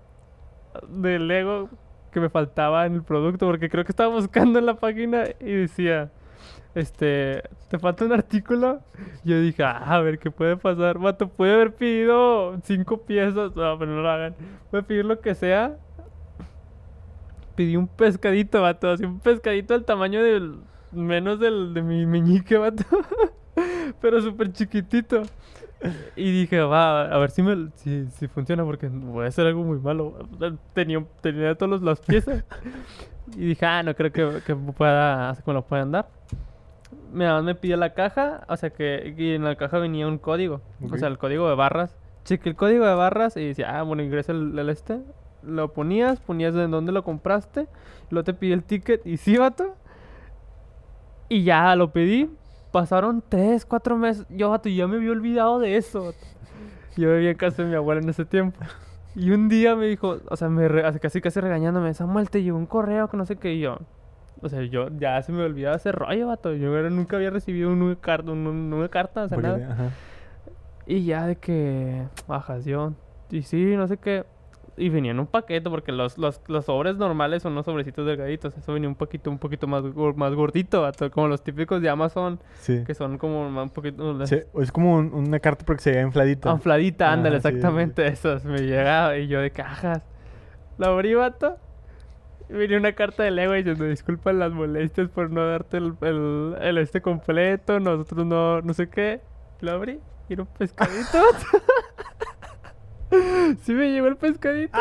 [0.89, 1.69] de Lego
[2.13, 3.47] que me faltaba en el producto.
[3.47, 6.13] Porque creo que estaba buscando en la página y decía,
[6.75, 8.81] este, te falta un artículo.
[9.25, 10.99] Yo dije, ah, a ver qué puede pasar.
[10.99, 13.57] Vato, puede haber pedido cinco piezas.
[13.57, 14.37] No, pero no lo hagan.
[14.71, 15.77] Puede pedir lo que sea.
[17.57, 18.91] Pedí un pescadito, vato.
[18.91, 20.61] Así un pescadito del tamaño del
[20.93, 22.85] menos del de mi meñique, vato.
[24.01, 25.23] Pero súper chiquitito.
[26.15, 29.63] Y dije, va, a ver si, me, si, si funciona porque voy a hacer algo
[29.63, 30.29] muy malo.
[30.75, 32.45] Tenía, tenía todas las piezas.
[33.37, 36.09] Y dije, ah, no creo que, que pueda, que me lo puedan dar.
[37.13, 40.19] Mi mamá me pidió la caja, o sea que y en la caja venía un
[40.19, 40.63] código.
[40.91, 41.97] O sea, el código de barras.
[42.25, 45.01] Cheque el código de barras y decía, ah, bueno, ingresa el, el este.
[45.45, 47.69] Lo ponías, ponías de dónde lo compraste.
[48.11, 49.77] Luego te pidió el ticket y sí, vato.
[51.31, 52.29] Y ya lo pedí.
[52.73, 54.27] Pasaron tres, cuatro meses.
[54.29, 56.05] Yo, vato, ya me había olvidado de eso.
[56.05, 56.19] vato.
[56.97, 58.59] Yo vivía en casa de mi abuela en ese tiempo.
[59.17, 62.59] Y un día me dijo, o sea, me re- casi casi regañándome, Samuel, te llegó
[62.59, 63.55] un correo que no sé qué.
[63.55, 63.79] Y yo,
[64.43, 66.53] o sea, yo ya se me olvidaba ese rollo, vato.
[66.55, 69.73] Yo era- nunca había recibido una carta, un- un- una carta, o sea, Porque- nada.
[69.73, 69.91] ajá.
[70.87, 72.93] Y ya de que bajas yo.
[73.31, 74.25] Y sí, no sé qué.
[74.77, 78.57] Y venía en un paquete porque los, los, los sobres normales son unos sobrecitos delgaditos.
[78.57, 79.83] Eso venía un poquito, un poquito más,
[80.17, 82.83] más gordito, como los típicos de Amazon, Sí.
[82.87, 84.27] que son como un poquito...
[84.27, 86.51] Sí, Es como un- una carta porque se ve infladita.
[86.51, 88.45] Anfladita, ándale, Ajá, sí, exactamente esas.
[88.45, 90.03] Me llegaba y yo de cajas.
[90.79, 91.57] La abrí, vato.
[92.49, 96.57] Y venía una carta de Lego diciendo, disculpa las molestias por no darte el, el,
[96.61, 99.21] el este completo, nosotros no, no sé qué.
[99.61, 101.19] Lo abrí y era un pescadito.
[103.63, 104.79] sí me llegó el pescadito.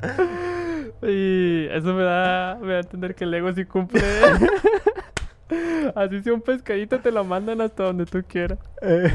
[1.02, 4.02] y eso me da, me da a entender que el Lego sí cumple.
[5.94, 8.58] Así sea un pescadito, te lo mandan hasta donde tú quieras.
[8.82, 9.10] Eh.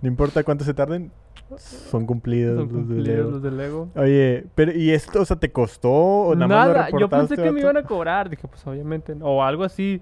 [0.00, 1.10] No importa cuánto se tarden,
[1.58, 2.56] son cumplidos.
[2.56, 3.88] Son cumplidos los de Lego.
[3.96, 7.36] Oye, pero ¿y esto, o sea, te costó o nada, más lo Nada, yo pensé
[7.36, 8.30] que me iban a cobrar.
[8.30, 9.26] Dije, pues obviamente, no.
[9.26, 10.00] o algo así.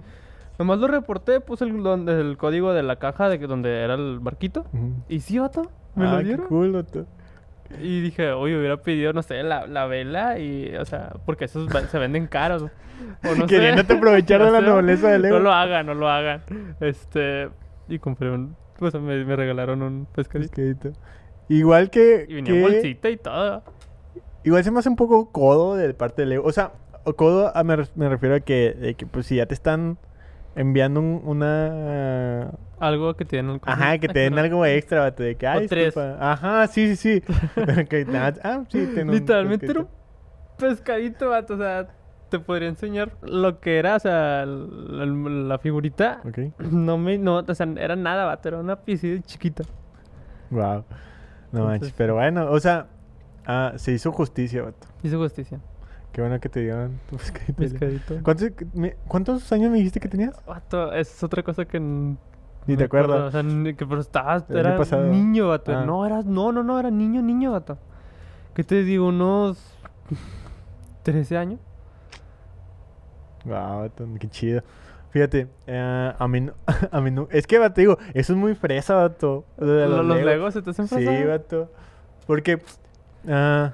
[0.59, 3.95] Nomás lo reporté, puse el, donde- el código de la caja de que donde era
[3.95, 4.61] el barquito.
[4.73, 4.93] Ujú.
[5.09, 5.63] Y sí, vato,
[5.95, 6.47] me ah, lo qué dieron.
[6.47, 7.07] cool, vato.
[7.81, 11.69] Y dije, oye, hubiera pedido, no sé, la, la vela y, o sea, porque esos
[11.69, 12.63] va- se venden caros.
[12.65, 13.55] O no sé.
[13.55, 15.39] Queriéndote aprovechar de la nobleza de Lego.
[15.39, 16.43] No lo hagan, no lo hagan.
[16.81, 17.49] Este,
[17.89, 20.51] y compré un, pues me, me regalaron un pescadito.
[20.55, 20.93] Pescadito.
[21.49, 22.27] Igual que.
[22.29, 23.63] Y venía en que- bolsita y todo.
[24.45, 26.45] Igual se me hace un poco codo de parte de Lego.
[26.47, 26.73] O sea,
[27.05, 29.55] o codo a- me, re- me refiero a que, de que, pues si ya te
[29.55, 29.97] están
[30.55, 32.51] enviando un- una...
[32.79, 33.61] Algo que tienen.
[33.65, 35.97] Ajá, que te den algo extra, vato, de que, ay, tres.
[35.97, 37.35] Ajá, sí, sí, sí.
[37.89, 38.07] Que
[38.43, 39.89] ah, sí, un Literalmente era un
[40.59, 41.55] pescadito, vato.
[41.55, 41.89] O sea,
[42.29, 46.23] te podría enseñar lo que era, o sea, la, la figurita.
[46.25, 46.39] Ok.
[46.73, 48.49] No me, no, o sea, era nada, vato.
[48.49, 49.65] Era una piscina chiquita.
[50.51, 50.85] Wow.
[51.53, 52.89] No manches, pero bueno, o sea,
[53.47, 54.89] ah, se hizo justicia, vato.
[55.03, 55.61] Hizo justicia.
[56.13, 57.55] Qué bueno que te dieron tu pescadito.
[57.55, 58.19] Pescadito.
[58.23, 60.35] ¿Cuántos, me- ¿Cuántos años me dijiste que tenías?
[60.47, 61.81] Vato, es otra cosa que...
[61.81, 63.21] Ni no te acuerdas.
[63.23, 63.43] O sea,
[63.75, 64.45] que pero estabas...
[64.49, 64.77] El Era
[65.11, 65.77] niño, vato.
[65.77, 65.85] Ah.
[65.85, 66.25] No, eras...
[66.27, 67.79] No, no, no, era niño, niño, vato.
[68.55, 69.09] ¿Qué te digo?
[69.09, 69.59] Unos...
[71.03, 71.61] 13 años.
[73.45, 74.63] Wow, vato, qué chido.
[75.11, 76.53] Fíjate, eh, a mí no,
[76.91, 79.45] a mí no, es que, vato, digo, eso es muy fresa, vato.
[79.59, 80.25] lo de Lo- Los, Legos.
[80.25, 81.29] Legos se te hacen Sí, fresa?
[81.29, 81.73] vato.
[82.27, 82.63] Porque,
[83.29, 83.73] ah,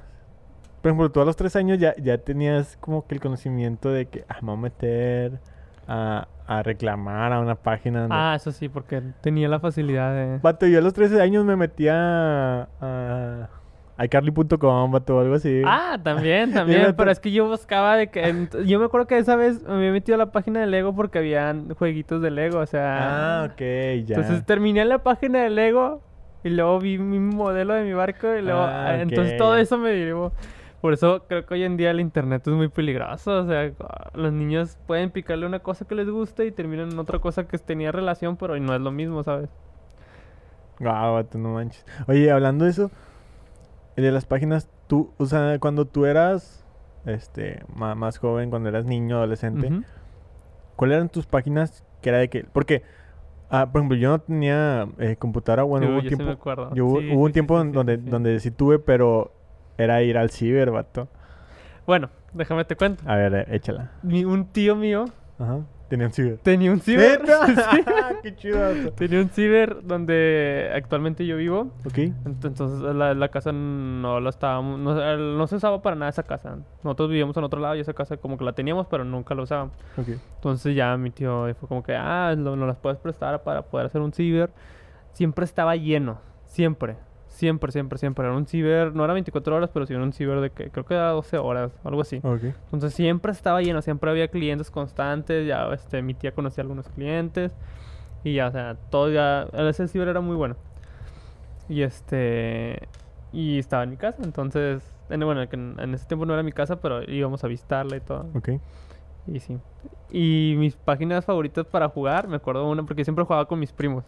[0.80, 4.06] por ejemplo, tú a los tres años ya, ya tenías como que el conocimiento de
[4.06, 5.40] que, ah, me voy a meter
[5.88, 8.14] a, a reclamar a una página donde...
[8.16, 10.38] Ah, eso sí, porque tenía la facilidad de...
[10.38, 15.62] Vato, yo a los 13 años me metía a, a iCarly.com, vato, o algo así.
[15.66, 16.94] Ah, también, también.
[16.96, 18.48] pero es que yo buscaba de que...
[18.64, 21.18] Yo me acuerdo que esa vez me había metido a la página de Lego porque
[21.18, 23.42] habían jueguitos de Lego, o sea...
[23.42, 24.16] Ah, ok, ya.
[24.16, 26.02] Entonces terminé en la página de Lego
[26.44, 28.60] y luego vi mi modelo de mi barco y luego...
[28.60, 30.32] Ah, Entonces todo eso me llevó...
[30.80, 33.40] Por eso creo que hoy en día el internet es muy peligroso.
[33.42, 33.70] O sea,
[34.14, 37.58] los niños pueden picarle una cosa que les guste y terminan en otra cosa que
[37.58, 39.48] tenía relación, pero no es lo mismo, ¿sabes?
[40.78, 41.84] Guau, no manches.
[42.06, 42.90] Oye, hablando de eso,
[43.96, 46.64] el de las páginas, tú, o sea, cuando tú eras,
[47.04, 49.72] este, más, joven, cuando eras niño, adolescente.
[50.76, 52.82] ¿cuáles eran tus páginas que era de que, porque,
[53.50, 56.22] ah, por ejemplo, yo no tenía eh, computadora, bueno, Yo- hubo un yo sí me
[56.24, 56.70] tiempo, acuerdo.
[56.76, 59.32] yo hubo, Sí, hubo un sí, tiempo donde, donde sí tuve, pero
[59.78, 61.08] era ir al ciber, vato.
[61.86, 63.02] Bueno, déjame te cuento.
[63.06, 63.92] A ver, échala.
[64.02, 65.06] Mi- un tío mío
[65.38, 66.38] Ajá, tenía un ciber.
[66.42, 67.22] tenía un ciber.
[67.70, 67.84] Sí.
[68.22, 68.92] ¡Qué chido, vato!
[68.92, 71.70] Tenía un ciber donde actualmente yo vivo.
[71.86, 76.10] Ok, Ent- Entonces la, la casa no la estábamos, no, no se usaba para nada
[76.10, 76.56] esa casa.
[76.82, 79.42] Nosotros vivíamos en otro lado y esa casa como que la teníamos, pero nunca la
[79.42, 79.74] usábamos.
[79.96, 80.08] ok.
[80.34, 83.86] Entonces ya mi tío fue como que, ah, no, no las puedes prestar para poder
[83.86, 84.50] hacer un ciber.
[85.12, 86.96] Siempre estaba lleno, siempre,
[87.28, 88.26] siempre, siempre, siempre.
[88.26, 90.84] Era un ciber, no era 24 horas, pero sí era un ciber de que creo
[90.84, 92.20] que era 12 horas, algo así.
[92.22, 92.42] Ok.
[92.64, 96.88] Entonces siempre estaba lleno, siempre había clientes constantes, ya este, mi tía conocía a algunos
[96.88, 97.52] clientes
[98.24, 100.56] y ya, o sea, todo ya, ese ciber era muy bueno.
[101.68, 102.88] Y este,
[103.32, 106.52] y estaba en mi casa, entonces, en, bueno, en, en ese tiempo no era mi
[106.52, 108.26] casa, pero íbamos a visitarla y todo.
[108.34, 108.50] Ok.
[109.26, 109.58] Y sí.
[110.10, 114.04] Y mis páginas favoritas para jugar, me acuerdo una porque siempre jugaba con mis primos.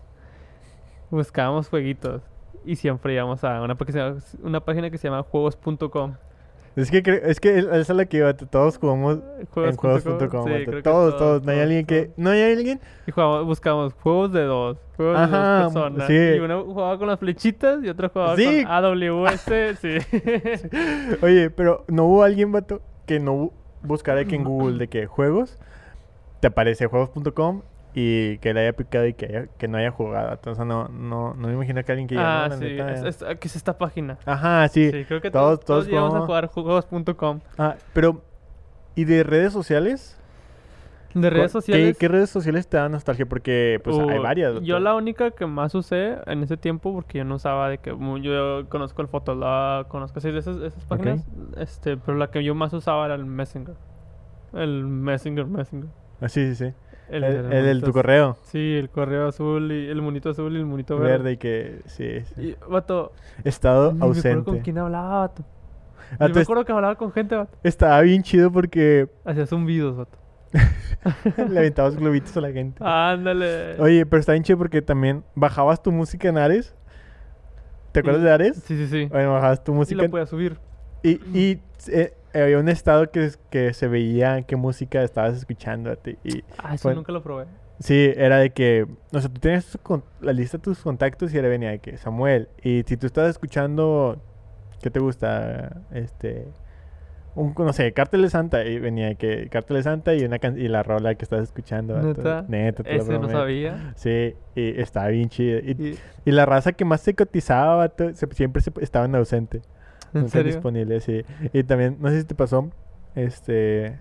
[1.11, 2.23] Buscábamos jueguitos
[2.65, 3.77] y siempre íbamos a una,
[4.43, 6.15] una página que se llama juegos.com.
[6.77, 9.19] Es que, es que esa es la que todos jugamos
[9.57, 10.47] en juegos.com.
[10.47, 11.43] Sí, todos, todos.
[11.43, 12.13] No hay alguien que.
[12.17, 12.81] No hay alguien.
[13.09, 13.13] Y
[13.45, 16.07] buscamos juegos de dos, juegos Ajá, de dos personas.
[16.07, 16.15] sí.
[16.15, 18.63] Y uno jugaba con las flechitas y otro jugaba Sí.
[18.63, 19.41] con AWS.
[19.81, 19.99] sí.
[21.23, 25.07] Oye, pero no hubo alguien, vato, que no bu- buscara que en Google de que
[25.07, 25.59] juegos
[26.39, 27.63] te aparece juegos.com
[27.95, 30.33] y que le haya picado y que, haya- que no haya jugado.
[30.33, 33.07] Entonces no, no, no me imagino que alguien que ya ah, no, la sí.
[33.09, 34.19] es- es- ¿Qué es esta página?
[34.27, 34.91] Ajá, sí.
[34.91, 37.41] Sí, creo que todos- todos, todos a jugar juegos.com.
[37.59, 38.23] Ah, pero.
[38.97, 40.17] ¿Y de redes sociales?
[41.15, 41.99] De redes ¿Cu- ¿Qué, sociales.
[41.99, 43.27] qué redes sociales te dan nostalgia?
[43.27, 44.61] Porque pues hay Uh, varias.
[44.63, 44.85] Yo vato.
[44.85, 48.69] la única que más usé en ese tiempo, porque yo no usaba de que yo
[48.69, 51.27] conozco el Fotolog, conozco así de esas, esas páginas,
[51.57, 53.75] este, pero la que yo más usaba era el Messenger.
[54.53, 55.89] El Messenger, Messenger.
[56.21, 56.75] Ah, sí, sí, sí.
[57.11, 58.37] El, de el tu correo.
[58.45, 61.13] Sí, el correo azul y el monito azul y el monito verde.
[61.13, 61.81] Verde y que.
[61.87, 62.43] Sí, sí.
[62.43, 63.13] Y, vato,
[63.45, 64.45] Estado ni me acuerdo ausente.
[64.45, 65.43] con quién hablaba, vato.
[65.43, 67.57] Ah, Yo me entonces, acuerdo que hablaba con gente, vato.
[67.63, 70.19] estaba bien chido porque Hacía zumbidos, vato.
[71.49, 72.83] le aventabas globitos a la gente.
[72.85, 73.81] Ándale.
[73.81, 76.75] Oye, pero está bien chido porque también bajabas tu música en Ares.
[77.93, 78.57] ¿Te acuerdas Y- de Ares?
[78.65, 79.07] Sí, sí, sí.
[79.07, 80.59] Bueno, bajabas tu Y música la en- podía subir.
[81.03, 85.97] y, y eh, había un estado que, que se veía qué música estabas escuchando a
[85.97, 86.17] ti.
[86.25, 87.47] Y Ah, eso nunca lo probé.
[87.79, 89.49] sí, era de que, o sea, tú
[89.83, 92.49] con- la lista de tus contactos y ahora venía de que Samuel.
[92.63, 94.21] Y si tú estabas escuchando,
[94.83, 95.83] ¿qué te gusta?
[95.93, 96.47] Este,
[97.35, 98.65] un, no sé, Cártel de Santa.
[98.65, 101.45] Y venía de que Cártel de Santa y, una can- y la rola que estabas
[101.45, 101.97] escuchando.
[102.01, 102.45] ¿Neta?
[102.49, 103.93] Neta, te lo Ese no sabía.
[103.97, 105.59] Sí, y estaba bien chido.
[105.61, 109.63] Y, Y- y la raza que más se cotizaba, se- siempre se, estaban ausente.
[110.15, 110.53] ¿En Nunca serio?
[110.53, 111.25] disponible, sí.
[111.53, 112.69] Y también, no sé si te pasó,
[113.15, 113.99] este,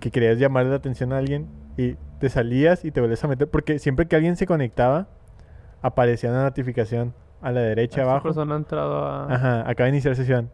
[0.00, 1.46] que querías llamarle la atención a alguien
[1.76, 5.08] y te salías y te volvías a meter, porque siempre que alguien se conectaba,
[5.82, 8.24] aparecía una notificación a la derecha Esta abajo.
[8.28, 9.32] persona ha entrado a...
[9.34, 10.50] Ajá, acaba de iniciar sesión.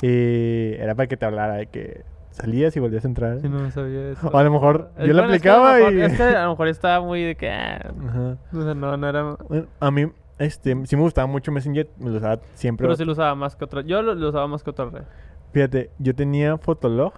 [0.00, 3.40] Y era para que te hablara de que salías y volvías a entrar.
[3.40, 4.28] Sí, no sabía eso.
[4.28, 6.22] O a lo mejor yo lo bueno, es que a lo aplicaba mejor- y...
[6.34, 7.50] A lo mejor estaba muy de que...
[7.50, 8.36] ah, Ajá.
[8.52, 9.36] o sea, no, no era...
[9.48, 10.06] Bueno, a mí,
[10.38, 12.84] este, sí me gustaba mucho Messenger, me lo usaba siempre.
[12.86, 13.82] Pero sí lo usaba más que otra.
[13.82, 15.02] Yo lo, lo usaba más que otra red.
[15.52, 17.12] Fíjate, yo tenía Fotolog,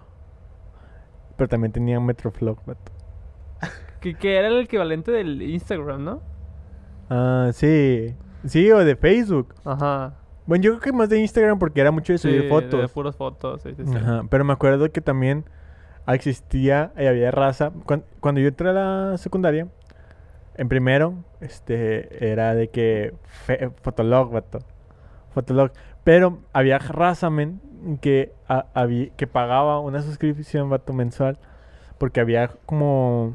[1.36, 2.58] pero también tenía Metroflog.
[4.00, 6.20] Que, que era el equivalente del Instagram, ¿no?
[7.08, 8.14] Ah, sí.
[8.44, 9.54] Sí, o de Facebook.
[9.64, 10.12] Ajá.
[10.44, 12.80] Bueno, yo creo que más de Instagram porque era mucho de subir Sí, fotos.
[12.82, 13.96] De puras fotos, sí, sí, sí.
[13.96, 15.46] Ajá, pero me acuerdo que también
[16.06, 17.70] existía y había raza.
[17.86, 19.68] Cuan- Cuando, yo entré a la secundaria,
[20.56, 23.14] en primero, este, era de que
[23.82, 24.60] Fotolog, vato.
[25.32, 25.72] Fotolog.
[26.04, 27.60] Pero había raza, men,
[28.00, 31.38] que, a- habí- que pagaba una suscripción, vato, mensual.
[31.98, 33.34] Porque había como.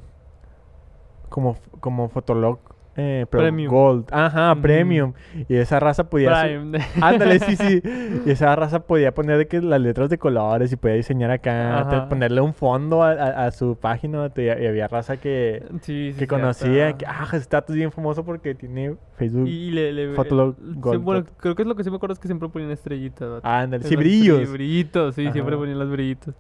[1.30, 2.60] Como, como Fotolog.
[3.00, 3.72] Eh, pero Premium.
[3.72, 4.06] Gold.
[4.12, 4.56] Ajá.
[4.62, 5.14] Premium.
[5.48, 6.44] Y esa raza podía.
[6.44, 6.78] su-.
[7.02, 7.82] Ándale, sí, sí.
[8.26, 11.80] Y esa raza podía poner de que las letras de colores y podía diseñar acá,
[11.80, 12.10] Ajá.
[12.10, 14.32] ponerle un fondo a, a- a su página.
[14.36, 18.24] Y, había raza que, sí, sí, que conocía, que, ah, este dato es bien famoso
[18.26, 19.48] porque tiene Facebook.
[19.48, 22.20] Y le, le Fotolog sí, bueno, creo que es lo que sí me acuerdo es
[22.20, 23.42] que siempre ponían estrellitas.
[23.44, 24.40] Ándale, sí, brillos.
[24.48, 26.34] Sí, brillitos, sí, siempre ponían los brillitos.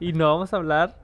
[0.00, 0.96] Y no vamos a hablar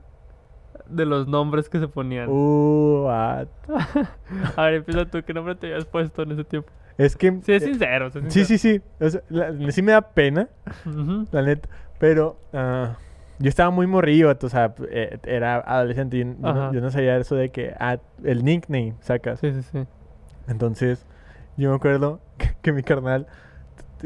[0.87, 2.29] de los nombres que se ponían.
[2.29, 3.49] Uh, vato.
[4.57, 6.69] A ver, empieza tú, ¿qué nombre te habías puesto en ese tiempo?
[6.97, 7.31] Es que.
[7.43, 8.09] Sí, es eh, sincero.
[8.09, 8.45] sé sí, sincero.
[8.45, 8.81] sí, sí.
[9.05, 10.47] O sea, la- sí me da pena,
[10.85, 11.27] Ujú.
[11.31, 11.67] la neta.
[11.99, 12.95] Pero ah,
[13.39, 16.17] yo estaba muy morrillo, vato, o sea, eh, era adolescente.
[16.17, 19.39] y Yo, no, yo no sabía eso de que ah, el nickname sacas.
[19.39, 19.85] Sí, sí, sí.
[20.47, 21.05] Entonces,
[21.57, 23.27] yo me acuerdo que, que mi carnal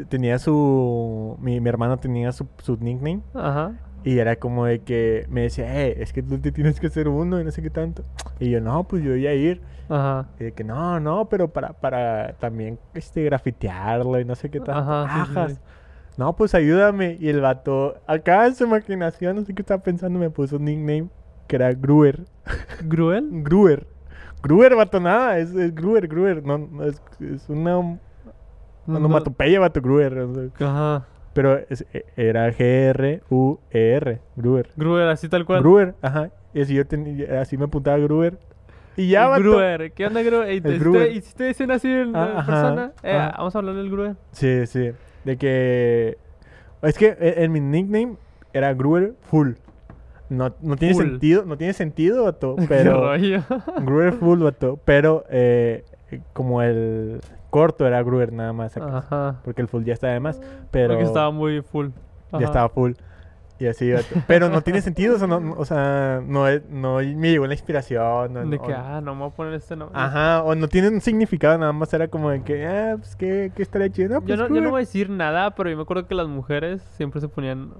[0.08, 1.36] tenía su.
[1.40, 3.20] Mi, mi hermano tenía su, su nickname.
[3.34, 3.72] Ajá.
[4.02, 7.08] Y era como de que me decía, eh, es que tú te tienes que hacer
[7.08, 8.02] uno y no sé qué tanto.
[8.38, 9.60] Y yo, no, pues yo voy a ir.
[9.88, 10.28] Ajá.
[10.38, 14.60] Y de que no, no, pero para, para también este, grafitearlo y no sé qué
[14.60, 14.72] tanto.
[14.72, 15.60] Ajá, sí, sí.
[16.16, 17.16] No, pues ayúdame.
[17.20, 20.64] Y el vato, acá en su imaginación, no sé qué estaba pensando, me puso un
[20.64, 21.08] nickname
[21.46, 22.24] que era Gruer.
[22.84, 23.28] ¿Gruel?
[23.42, 23.86] Gruer.
[24.42, 26.44] Gruer, vato, nada, es, es Gruer, Gruer.
[26.44, 27.98] No, no, es, es una
[28.86, 30.18] onomatopeya, vato, Gruer.
[30.18, 31.06] o sea, Ajá.
[31.32, 34.68] Pero es- e- era G-R-U-E-R, Gruer.
[34.76, 35.60] Gruel, así tal cual.
[35.60, 36.30] Gruer, ajá.
[36.54, 38.38] Y así yo tenía, así me apuntaba Gruer.
[38.96, 39.42] Y ya, vato.
[39.42, 39.92] Gruer.
[39.92, 40.52] ¿Qué onda, Gruer?
[40.52, 41.12] ¿Y, te- Gruer.
[41.12, 42.92] ¿Y si te dicen así en Ah, persona?
[43.02, 44.16] Eh, vamos a hablar del Gruer.
[44.32, 44.90] Sí, sí.
[45.24, 46.18] De que.
[46.82, 48.16] Es que e- en mi nickname
[48.52, 49.52] era Gruer Full.
[50.28, 51.04] No, no tiene Full.
[51.04, 52.56] sentido, no tiene sentido, vato.
[52.68, 53.12] Pero.
[53.82, 54.78] Gruer Full, vato.
[54.84, 55.84] Pero eh,
[56.32, 57.20] como el
[57.50, 58.76] corto era Gruer nada más.
[58.76, 59.40] Ajá.
[59.44, 60.40] Porque el full ya está de más.
[60.70, 61.88] Pero Porque estaba muy full.
[62.32, 62.92] ya estaba full.
[63.58, 63.92] Y así.
[64.26, 67.46] Pero no tiene sentido, o sea, no, no- o sea, no, es- no me llegó
[67.46, 68.32] la inspiración.
[68.32, 70.00] no- De que, ah, no me voy a poner este nombre.
[70.00, 73.52] Ajá, o no tiene un significado, nada más era como de que, ah, pues, ¿qué,
[73.54, 74.14] qué estaría chido?
[74.14, 74.70] No, Yo pues, no, yo no Gruer.
[74.70, 77.74] voy a decir nada, pero yo me acuerdo que las mujeres siempre se ponían,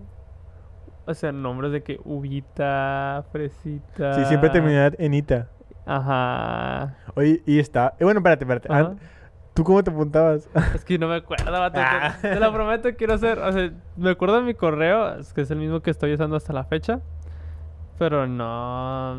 [1.06, 4.12] o sea, nombres de que uvita, fresita.
[4.16, 5.48] Sí, siempre terminaba en Ita.
[5.86, 6.94] Ajá.
[7.14, 7.94] Oye, y está.
[7.98, 8.68] eh, bueno, espérate, espérate.
[8.70, 8.94] Ajá.
[9.54, 10.48] ¿Tú cómo te apuntabas?
[10.74, 11.74] Es que no me acuerdo, vato.
[11.74, 12.16] te- Ah.
[12.20, 13.38] Te, lo prometo, quiero hacer.
[13.38, 16.36] O sea, me acuerdo de mi correo, es que es el mismo que estoy usando
[16.36, 17.00] hasta la fecha.
[17.98, 19.18] Pero no.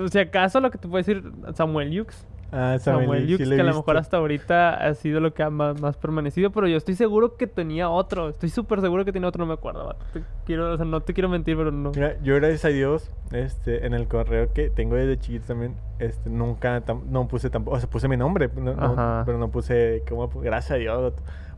[0.00, 1.22] O sea, acaso lo que te puedo decir,
[1.54, 2.26] Samuel Yux.
[2.52, 5.50] Ah, Samuel, Yux, sí que a lo mejor hasta ahorita ha sido lo que ha
[5.50, 6.50] más, más permanecido.
[6.50, 8.28] Pero yo estoy seguro que tenía otro.
[8.28, 9.94] Estoy súper seguro que tenía otro, no me acuerdo.
[10.12, 11.90] Te quiero, o sea, no te quiero mentir, pero no.
[11.94, 16.30] Mira, yo gracias a Dios, este, en el correo que tengo desde chiquito también, este,
[16.30, 20.28] nunca, no puse tampoco, o sea, puse mi nombre, no- no- pero no puse, como,
[20.28, 21.12] gracias a Dios,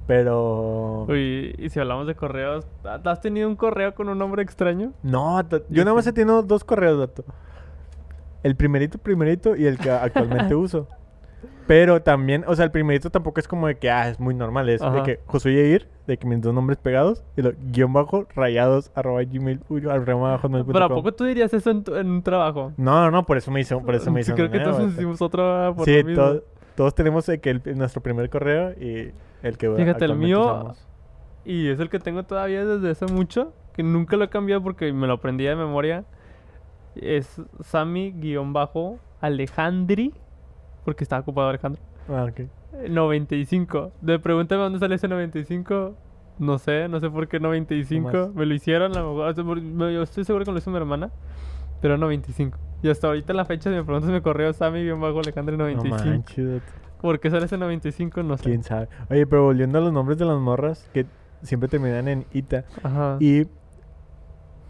[0.06, 1.04] pero...
[1.08, 2.66] Uy, y si hablamos de correos,
[3.04, 4.92] ¿has tenido un correo con un nombre extraño?
[5.02, 7.24] No, Yo nada más he tenido dos correos, dato.
[8.46, 10.86] El primerito, primerito y el que actualmente uso.
[11.66, 14.68] Pero también, o sea, el primerito tampoco es como de que, ah, es muy normal.
[14.68, 18.28] Es de que Josué Yair, de que mis dos nombres pegados, y lo guion bajo,
[18.36, 21.96] rayados, arroba gmail, uy, arroba bajo punto ¿Pero a poco tú dirías eso en, tu-
[21.96, 22.72] en un trabajo?
[22.76, 25.20] No, no, por eso me hizo, por eso me Sí, hizo creo que todos hicimos
[25.20, 26.44] otro por Sí, to-
[26.76, 29.10] todos tenemos que el- nuestro primer correo y
[29.42, 30.86] el que Fíjate, el mío- usamos.
[31.44, 34.92] Y es el que tengo todavía desde hace mucho, que nunca lo he cambiado porque
[34.92, 36.04] me lo aprendí de memoria.
[37.00, 37.40] Es
[39.20, 40.12] Sammy-Alejandri,
[40.84, 41.80] porque estaba ocupado Alejandro.
[42.08, 42.38] Ah, ok.
[42.40, 42.50] Eh,
[42.90, 43.92] 95.
[44.00, 45.94] De pregúntame dónde sale ese 95.
[46.38, 48.10] No sé, no sé por qué 95.
[48.10, 48.34] Nomás.
[48.34, 49.28] Me lo hicieron, a lo mejor.
[49.30, 51.10] o sea, por- me- Yo estoy seguro que lo hizo mi hermana.
[51.80, 52.58] Pero 95.
[52.82, 56.04] Y hasta ahorita en la fecha, si me preguntas mi correo, Sammy-Alejandri No 95.
[56.04, 56.72] manches, vato.
[57.00, 58.22] ¿Por qué sale ese 95?
[58.22, 58.44] No sé.
[58.44, 58.88] quién sabe.
[59.10, 61.06] Oye, pero volviendo a los nombres de las morras que
[61.42, 62.64] siempre terminan en Ita.
[62.82, 63.16] Ajá.
[63.20, 63.46] Y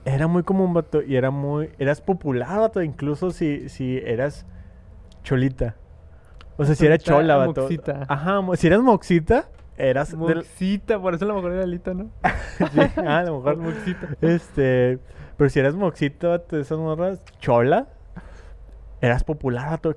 [0.06, 1.02] era muy común, vato.
[1.02, 1.70] Y era muy.
[1.78, 2.82] Eras popular, vato.
[2.82, 4.46] Incluso si, si eras
[5.22, 5.74] cholita.
[6.56, 7.60] O sea, si eras Cholita, chola, vato.
[7.62, 8.06] moxita.
[8.08, 10.12] Ajá, mo- si eras moxita, eras.
[10.12, 12.08] del- Moxita, por eso la mejor era Alita, ¿no?
[12.56, 13.56] sí, ah, a lo mejor.
[13.58, 14.08] Moxita.
[14.22, 14.98] Este.
[15.36, 17.88] Pero si eras moxito, vato, de esas morras, chola,
[19.02, 19.96] eras popular, vato.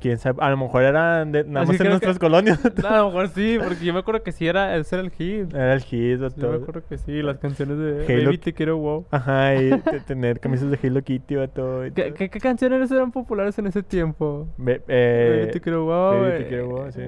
[0.00, 2.60] Quién sabe, a lo mejor eran de, nada Así más en nuestras que- colonias.
[2.82, 5.10] No, a lo mejor sí, porque yo me acuerdo que sí era, ese era el
[5.10, 5.52] hit.
[5.52, 8.76] Era el hit, Yo me acuerdo que sí, las canciones de Halo- Baby Te Quiero
[8.78, 9.06] Wow.
[9.10, 11.82] Ajá, y te- tener camisas de Hello Kitty, y ¿Qué, todo.
[11.94, 14.46] qué, qué canciones eran populares en ese tiempo?
[14.56, 16.20] Be- eh, Baby Te Quiero Wow.
[16.20, 17.02] Baby Te eh, Quiero Wow, sí.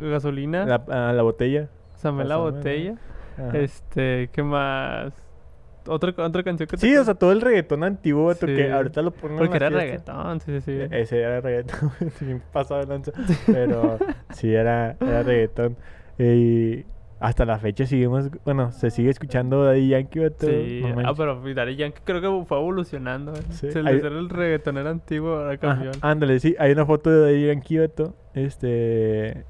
[0.00, 0.64] Gasolina.
[0.66, 1.68] la, ah, la botella.
[1.94, 2.96] Samé la botella.
[3.38, 3.56] Ajá.
[3.58, 5.12] Este, ¿qué más?
[5.88, 8.46] Otra, otra canción que te Sí, o sea, todo el reggaetón antiguo, Sí.
[8.46, 10.88] que ahorita lo ponen en Porque las era reggaetón, sí, sí, sí.
[10.90, 13.12] Ese era reggaetón, bien pasado de lanza.
[13.46, 13.98] Pero
[14.30, 15.76] sí, era, era reggaetón.
[16.18, 16.84] Y
[17.18, 20.46] hasta la fecha seguimos, bueno, se sigue escuchando Daddy Yankee, vato.
[20.46, 23.32] Sí, ah, pero Daddy Yankee creo que fue evolucionando.
[23.32, 23.42] ¿eh?
[23.50, 25.92] Sí, Se hay- le ser el reggaetonero antiguo, ahora cambió.
[26.02, 28.14] ándale, sí, hay una foto de Daddy Yankee, vato.
[28.34, 29.44] Este.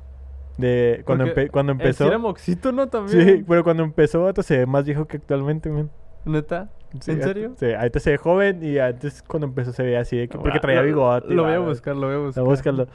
[0.59, 2.07] De cuando, empe- cuando empezó.
[2.07, 2.89] era moxito, ¿no?
[2.89, 3.27] También.
[3.39, 5.91] Sí, pero cuando empezó, vato, se ve más viejo que actualmente, man.
[6.27, 6.69] ¿Neta?
[7.01, 7.55] Sí, ¿En serio?
[7.59, 10.59] Sí, ahorita se ve joven y antes cuando empezó se veía así, de que, porque
[10.59, 11.33] Ah, traía lo- bigote.
[11.35, 12.43] Lo voy a buscar, lo voy a buscar.
[12.43, 12.87] A búscalo.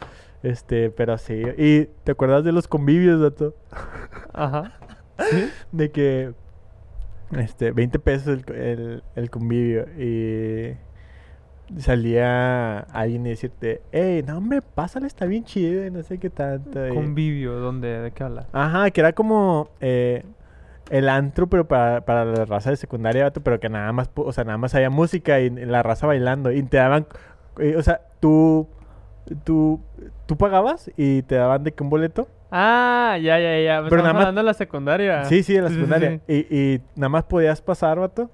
[0.44, 1.42] Este, pero sí.
[1.58, 3.56] Y te acuerdas de los convivios, dato.
[4.34, 4.74] Ajá.
[5.72, 6.34] De que.
[7.38, 9.86] Este, 20 pesos el, el, el convivio.
[10.00, 10.76] Y.
[11.78, 16.82] Salía alguien y decirte, hey, no, hombre, pásale, está bien chido no sé qué tanto.
[16.94, 17.88] Convivio, ¿dónde?
[18.02, 18.48] ¿De qué habla?
[18.52, 20.26] Ajá, que era como eh,
[20.92, 24.32] el antro, pero para, para la raza de secundaria, vato, pero que nada más, o
[24.34, 26.52] sea, nada más había música y la raza bailando.
[26.52, 27.08] Y te daban,
[27.60, 28.68] eh, o sea, tú,
[29.44, 29.80] tú,
[30.26, 32.28] tú pagabas y te daban de que un boleto.
[32.52, 33.78] Ah, ya, ya, ya.
[33.80, 35.26] Pero Pero nada más- hablando de la secundaria.
[35.26, 36.20] Sí, sí, en la sí, secundaria.
[36.28, 36.48] sí.
[36.50, 38.30] Y, y nada más podías pasar, vato.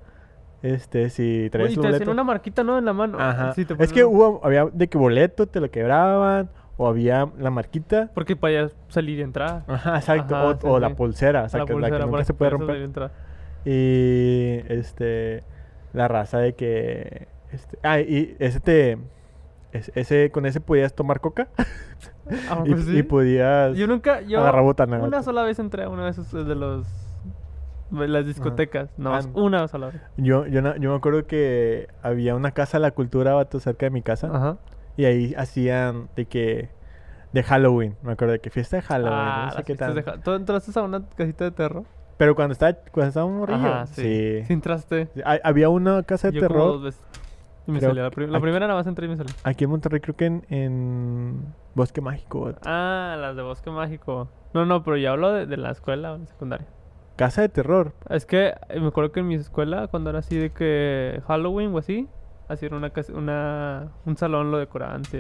[0.64, 2.12] Este, si traías Uy, tu te boleto.
[2.12, 2.80] una marquita, ¿no?
[2.80, 3.20] En la mano.
[3.20, 3.53] Ajá.
[3.53, 7.49] Sí, te es que hubo, había de que boleto, te lo quebraban, o había la
[7.49, 8.09] marquita.
[8.13, 9.63] Porque podías salir y entrar.
[9.67, 10.36] Ajá, exacto.
[10.36, 12.25] Ajá, o sí, o la pulsera, o sea, la que, la que pulsera nunca para
[12.25, 12.78] se puede romper.
[12.78, 13.11] y entrar.
[13.65, 15.43] Y este
[15.93, 18.97] la raza de que este, ah, y ese te
[19.71, 21.47] es- ese con ese podías tomar coca
[22.49, 22.97] Ah, y, pues sí.
[22.97, 24.99] y podías Yo nunca, yo agarrar botana.
[24.99, 26.86] una sola vez entré a uno de esos de los
[27.89, 30.01] de las discotecas, no Ah, una sola vez.
[30.17, 33.89] Yo yo yo me acuerdo que había una casa de la cultura vato cerca de
[33.91, 34.57] mi casa Ajá.
[34.98, 36.70] Y ahí hacían de que
[37.34, 39.95] de Halloween, me acuerdo de que fiesta de Halloween, Ah, no sé qué tal.
[39.95, 41.84] de ¿Tú entraste a una casita de terror?
[42.18, 44.02] Pero cuando estaba cuando estaba un morrillo, Ajá, sí.
[44.02, 44.43] sí.
[44.45, 45.08] Sí entraste.
[45.24, 47.02] Ha- Había una casa de Yo como dos terror veces.
[47.68, 48.02] Y me Creo salí.
[48.02, 49.30] La, prim- la aquí- primera nada más entré y me salí.
[49.43, 52.54] aquí en Monterrey, creo que en, en Bosque Mágico.
[52.66, 54.30] Ah, las de Bosque Mágico.
[54.54, 56.66] No, no, pero yo hablo de, de la escuela o la secundaria.
[57.18, 57.91] Casa de terror.
[58.10, 61.76] Es que eh, me acuerdo que en mi escuela, cuando era así de que Halloween
[61.76, 62.08] o así,
[62.48, 65.04] así era una, casa- una un salón lo decoraban.
[65.06, 65.20] Sí,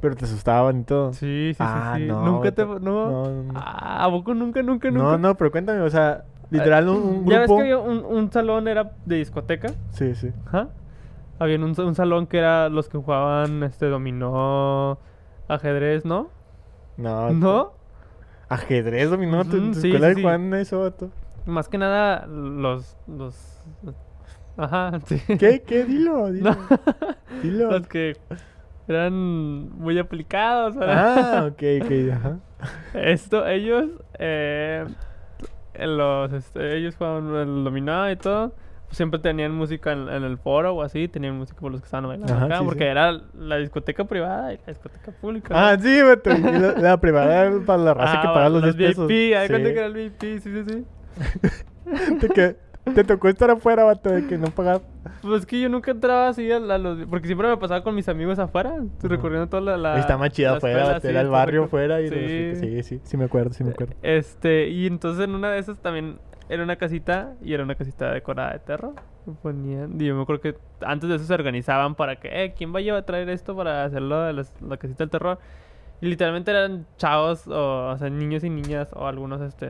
[0.00, 1.12] Pero te asustaban y todo.
[1.12, 1.54] sí, sí.
[1.54, 2.04] sí, Ah, sí.
[2.06, 2.64] no, Nunca te.
[2.64, 2.78] No.
[2.80, 3.52] No.
[3.54, 5.04] Ah, ¿a poco nunca, nunca, nunca?
[5.12, 7.56] No, no, pero cuéntame, o sea, literal un, un Ya ves grupo.
[7.56, 9.68] que había un, un salón era de discoteca.
[9.90, 10.30] Sí, sí.
[10.46, 10.68] Ajá.
[11.38, 14.98] Había un, un salón que era los que jugaban este dominó,
[15.48, 16.28] ajedrez, ¿no?
[16.96, 17.30] No.
[17.32, 17.72] ¿No?
[18.48, 20.22] Ajedrez dominó tu, tu sí, escuela sí, de sí.
[20.22, 21.10] Juan eso, vato.
[21.46, 23.60] Más que nada los los
[24.56, 25.20] Ajá, sí.
[25.38, 25.62] ¿Qué?
[25.66, 25.84] ¿Qué?
[25.84, 26.50] Dilo, dilo.
[26.52, 26.56] No.
[27.42, 27.70] Dilo.
[27.72, 28.16] los que
[28.88, 29.14] eran
[29.78, 31.04] muy aplicados, ¿verdad?
[31.44, 32.38] Ah, ok, ok, ajá.
[32.94, 33.86] Esto, ellos,
[34.18, 34.84] eh,
[35.78, 38.54] los, este, ellos jugaban el dominó y todo.
[38.90, 42.06] siempre tenían música en, en el foro o así, tenían música por los que estaban
[42.08, 42.88] bailando Ajá, acá, sí, porque sí.
[42.90, 45.48] era la discoteca privada y la discoteca pública.
[45.70, 46.30] Ah, sí, vato.
[46.30, 49.08] y La, la privada era para la raza que Ah, paga los los 10 pesos.
[49.08, 49.52] VIP, hay Sí.
[49.52, 50.84] cuenta que era el VIP, sí, sí, sí.
[52.20, 52.56] Te, que-
[52.92, 54.82] te tocó estar afuera, vato, de que no pagar.
[55.22, 57.06] Pues es que yo nunca entraba así a, la- los...
[57.06, 59.76] Porque siempre me pasaba con mis amigos afuera, recorriendo toda la...
[59.76, 62.00] la Está más chida afuera, vato, sí, era el barrio afuera.
[62.00, 62.14] Y Sí.
[62.14, 62.56] qué.
[62.60, 63.94] sí, sí, sí me acuerdo, sí me acuerdo.
[64.02, 66.18] Este, y entonces en una de esas también
[66.48, 68.94] era una casita y era una casita decorada de terror.
[69.26, 72.52] Y Ponían, y yo me acuerdo que antes de eso se organizaban para que, eh,
[72.56, 75.38] ¿quién va a llevar a traer esto para hacerlo de las- la casita del terror?
[76.02, 79.68] Y literalmente eran chavos, o, o sea, niños y niñas, o algunos, este,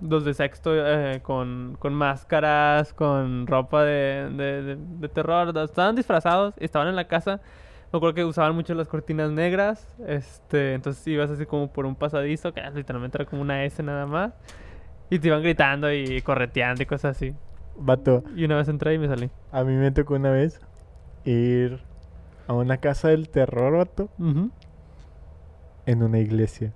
[0.00, 5.56] dos de sexto, eh, con, con máscaras, con ropa de, de, de- de terror.
[5.58, 7.40] Estaban disfrazados, estaban en la casa.
[7.92, 9.86] Me acuerdo que usaban mucho las cortinas negras.
[10.06, 14.06] Este, entonces ibas así como por un pasadizo, que literalmente era como una S nada
[14.06, 14.32] más.
[15.10, 17.34] Y te iban gritando y correteando y cosas así.
[17.76, 19.30] Vato, Y una vez entré y me salí.
[19.52, 20.60] a mí me tocó una vez
[21.24, 21.80] ir
[22.46, 24.08] a una casa del terror, vato,
[25.86, 26.72] en una iglesia.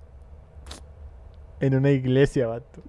[1.59, 2.81] En una iglesia, vato.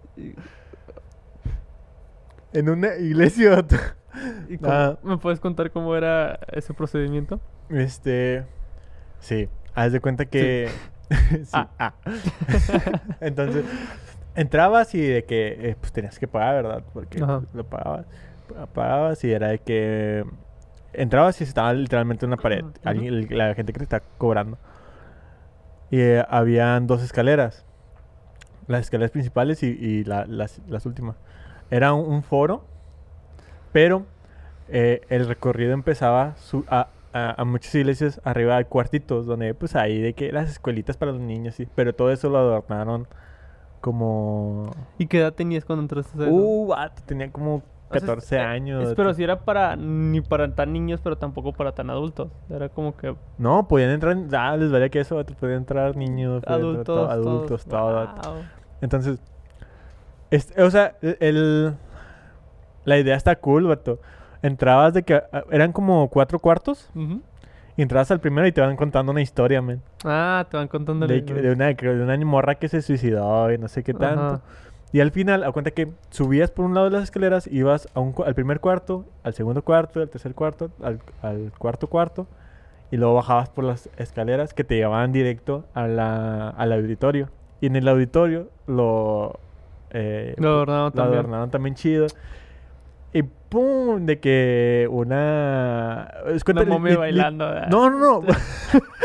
[2.52, 3.64] En una iglesia.
[4.48, 4.98] ¿Y cómo- Ah.
[5.02, 7.40] ¿Me puedes contar cómo era ese procedimiento?
[7.68, 8.44] Este.
[9.20, 10.68] Sí, haz de cuenta que.
[10.68, 10.86] Sí.
[11.52, 11.68] Ah.
[11.78, 11.94] ah.
[13.20, 13.64] Entonces,
[14.34, 16.82] entrabas y de que eh, pues tenías que pagar, ¿verdad?
[16.92, 17.42] Porque Ajá.
[17.52, 18.06] lo pagabas.
[18.74, 20.24] pagabas y era de que
[20.94, 22.64] entrabas y estaba literalmente en una pared.
[22.84, 24.58] Alguien- la gente que te está cobrando.
[25.90, 27.65] Y eh, habían dos escaleras.
[28.68, 31.16] Las escaleras principales y, y la- las, las últimas.
[31.70, 32.64] Era un, un foro,
[33.72, 34.04] pero
[34.68, 39.76] eh, el recorrido empezaba su- a, a- a muchas iglesias arriba de cuartitos, donde pues
[39.76, 41.68] ahí de que las escuelitas para los niños, sí.
[41.74, 43.06] Pero todo eso lo adornaron
[43.80, 44.70] como...
[44.98, 46.32] ¿Y qué edad tenías cuando entraste a eso?
[46.34, 48.88] Uh, vato, tenía como O sea, 14 eh, años.
[48.88, 52.28] es- pero si era para ni para tan niños, pero tampoco para tan adultos.
[52.50, 56.58] Era como que No, podían entrar, ah, les valía que eso, podían entrar niños, entrar
[56.58, 57.82] adultos, todo- adultos, todos.
[57.82, 57.94] todo.
[57.94, 58.32] vato.
[58.32, 58.42] Wow.
[58.80, 59.20] Entonces,
[60.30, 61.74] este, o sea, el, el-
[62.84, 63.98] la idea está cool, vato.
[64.42, 66.90] Entrabas de que ah, eran como cuatro cuartos
[67.76, 69.80] y entrabas al primero y te van contando una historia, man.
[70.04, 73.50] Ah, te van contando De, la- que- de una, de una morra que se suicidó
[73.52, 74.20] y no sé qué tanto.
[74.34, 74.40] Ajá.
[74.92, 78.00] Y al final, a cuenta que subías por un lado de las escaleras, ibas a
[78.00, 82.26] un, al primer cuarto, al segundo cuarto, al tercer cuarto, al, al cuarto cuarto,
[82.90, 87.28] y luego bajabas por las escaleras que te llevaban directo a la, al auditorio.
[87.60, 89.38] Y en el auditorio lo,
[89.90, 91.18] eh, Lo adornaron lo también.
[91.18, 92.06] adornaron también chido.
[93.12, 96.10] Y pum, de que una...
[96.26, 97.44] Es Una li- momia li- li- bailando.
[97.46, 97.68] ¿verdad?
[97.68, 98.22] no, no, no.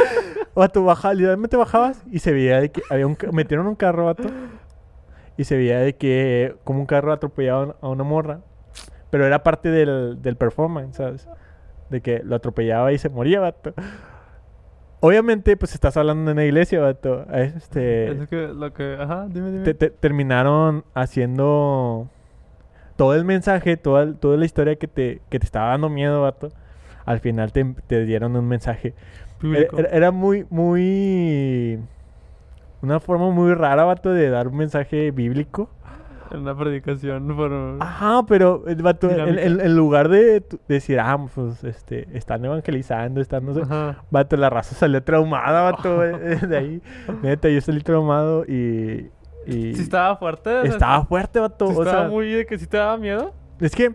[0.56, 4.24] vato, baja, literalmente bajabas y se veía de que había un, metieron un carro, vato.
[5.38, 8.42] Y se veía de que como un carro atropellaba a una morra.
[9.10, 11.28] Pero era parte del, del performance, ¿sabes?
[11.90, 13.74] De que lo atropellaba y se moría, vato.
[15.00, 17.26] Obviamente, pues estás hablando de una iglesia, vato.
[17.34, 18.96] Este, Es que lo que.
[19.00, 19.64] Ajá, dime, dime.
[19.64, 22.08] te- te- terminaron haciendo
[22.98, 26.22] todo el mensaje, toda, el- toda la historia que te, que te estaba dando miedo,
[26.22, 26.50] vato.
[27.06, 28.94] Al final te, te dieron un mensaje.
[29.80, 31.80] Era- era muy, muy...
[32.82, 35.70] Una forma muy rara, vato, de dar un mensaje bíblico.
[36.32, 37.52] En una predicación por.
[37.82, 43.20] Ajá, pero el vato, en, en- en lugar de decir, ah, pues, este, están evangelizando,
[43.20, 43.64] están, no sé.
[43.64, 43.98] Ajá.
[44.10, 46.82] Vato, la raza salió traumada, vato, eh, de ahí.
[47.22, 49.12] Neta, yo salí traumado y...
[49.46, 50.50] y Sí estaba fuerte.
[50.60, 51.68] o sea, estaba fuerte, vato.
[51.68, 53.34] sí o estaba sea, muy de que sí te daba miedo.
[53.60, 53.94] es que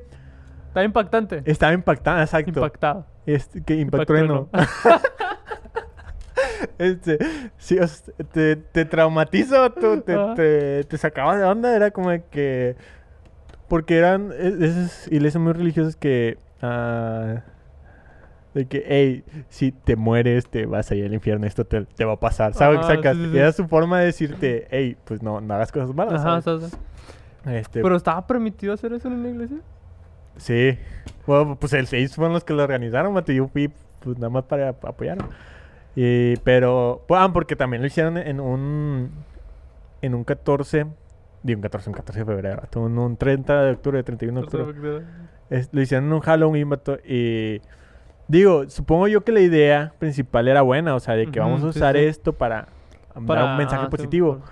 [0.69, 1.43] Estaba impactante.
[1.47, 2.51] estaba impactada, exacto.
[2.51, 3.07] Impactado.
[3.25, 4.49] Este, que impactó.
[6.79, 7.19] Este,
[7.59, 7.87] sea,
[8.33, 12.77] te, te traumatizó, tú, te, te, te sacaba de onda, era como de que...
[13.69, 16.39] Porque eran es- esas iglesias muy religiosas que...
[16.63, 17.43] ah,
[18.55, 22.05] de que, hey, si te mueres, te vas a ir al infierno, esto te, te
[22.07, 22.55] va a pasar.
[22.55, 22.79] ¿Sabes?
[22.79, 23.17] Ajá, Sacas?
[23.17, 23.37] sí, sí, sí.
[23.39, 26.25] Era su forma de decirte, hey, pues no, no hagas cosas malas.
[27.45, 29.59] Este, Pero estaba permitido hacer eso en una iglesia.
[30.39, 30.79] Sí.
[31.27, 33.71] Bueno, pues el 6 fueron los que lo organizaron, y yo fui
[34.01, 35.19] pues nada más para ap- apoyar.
[35.99, 39.11] Y, pero, pues, ah, porque también lo hicieron en un,
[40.03, 40.87] en un 14,
[41.43, 44.47] digo un 14, un 14 de febrero, vato, un, un 30 de octubre, 31 de
[44.47, 45.03] octubre.
[45.49, 47.63] Es- lo hicieron en un Halloween, vato, y
[48.29, 51.73] digo, supongo yo que la idea principal era buena, o sea, de que vamos a
[51.73, 52.05] sí, usar sí.
[52.05, 52.69] esto para,
[53.15, 54.43] dar un mensaje positivo.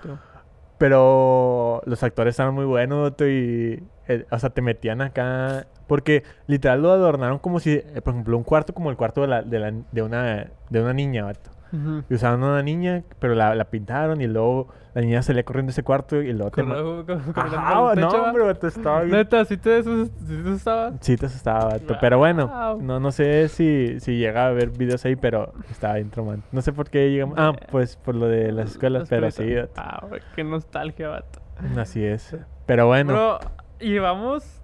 [0.79, 3.83] Pero los actores estaban muy buenos, y...
[4.07, 5.67] eh, o sea, te metían acá...
[5.87, 7.73] Porque literal lo adornaron como si...
[7.73, 10.81] eh, por ejemplo, un cuarto como el cuarto de, la, de, la- de una, de
[10.81, 11.51] una niña, vato.
[11.73, 12.03] Ujú.
[12.09, 15.83] Y usaban una niña, pero la, la pintaron y luego la niña salía corriendo ese
[15.83, 16.63] cuarto y luego te...
[16.63, 19.17] La- con- con el Ajá, techo, no, hombre, vato, estaba bien...
[19.17, 20.93] Neta, sí te te asustaba.
[21.01, 21.97] Sí, te asustaba, vato.
[21.99, 22.81] Pero bueno, Wow.
[22.81, 26.47] no, no sé si, si llega a ver videos ahí, pero estaba bien traumante.
[26.51, 27.35] No sé por qué llegamos...
[27.37, 29.73] Ah, pues por lo de las escuelas, Las pero sí, vato.
[29.75, 31.41] Ah, qué nostalgia, vato.
[31.77, 32.35] Así es.
[32.65, 33.11] Pero bueno.
[33.13, 33.39] Bro,
[33.79, 34.61] llevamos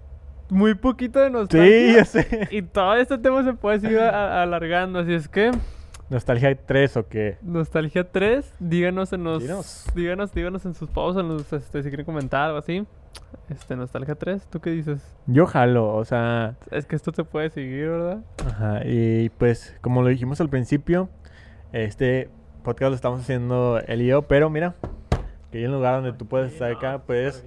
[0.52, 1.68] muy poquito de nostalgia.
[1.68, 2.48] sí, ya sé.
[2.50, 5.50] Y todo este tema se puede seguir alargando, así es que
[6.10, 7.38] ¿Nostalgia 3 o qué?
[7.40, 9.86] Nostalgia 3, díganos en los Dinos.
[9.94, 12.86] díganos, díganos en sus pausas, en los, este, si quieren comentar algo así.
[13.48, 15.00] Este Nostalgia 3, ¿tú qué dices?
[15.26, 18.18] Yo jalo, o sea, Es que esto se puede seguir, ¿verdad?
[18.46, 21.08] ajá, y pues como lo dijimos al principio,
[21.72, 22.28] este
[22.62, 24.74] podcast lo estamos haciendo él y yo, pero mira,
[25.50, 27.42] que hay un lugar donde tú puedes estar acá, puedes,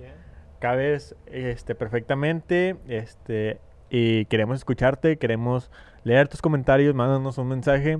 [0.59, 5.71] cabes este, perfectamente, este, y queremos escucharte, queremos
[6.03, 7.99] leer tus comentarios, mándanos un mensaje.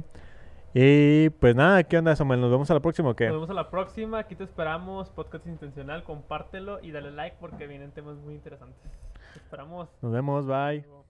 [0.74, 2.42] Y pues nada, ¿qué onda, Samuel?
[2.42, 3.28] ¿Nos vemos a la próxima o qué?
[3.28, 7.66] Nos vemos a la próxima, aquí te esperamos, podcast intencional, compártelo y dale like porque
[7.66, 8.92] vienen temas muy interesantes.
[9.34, 9.88] Te esperamos.
[10.02, 11.05] Nos vemos, bye.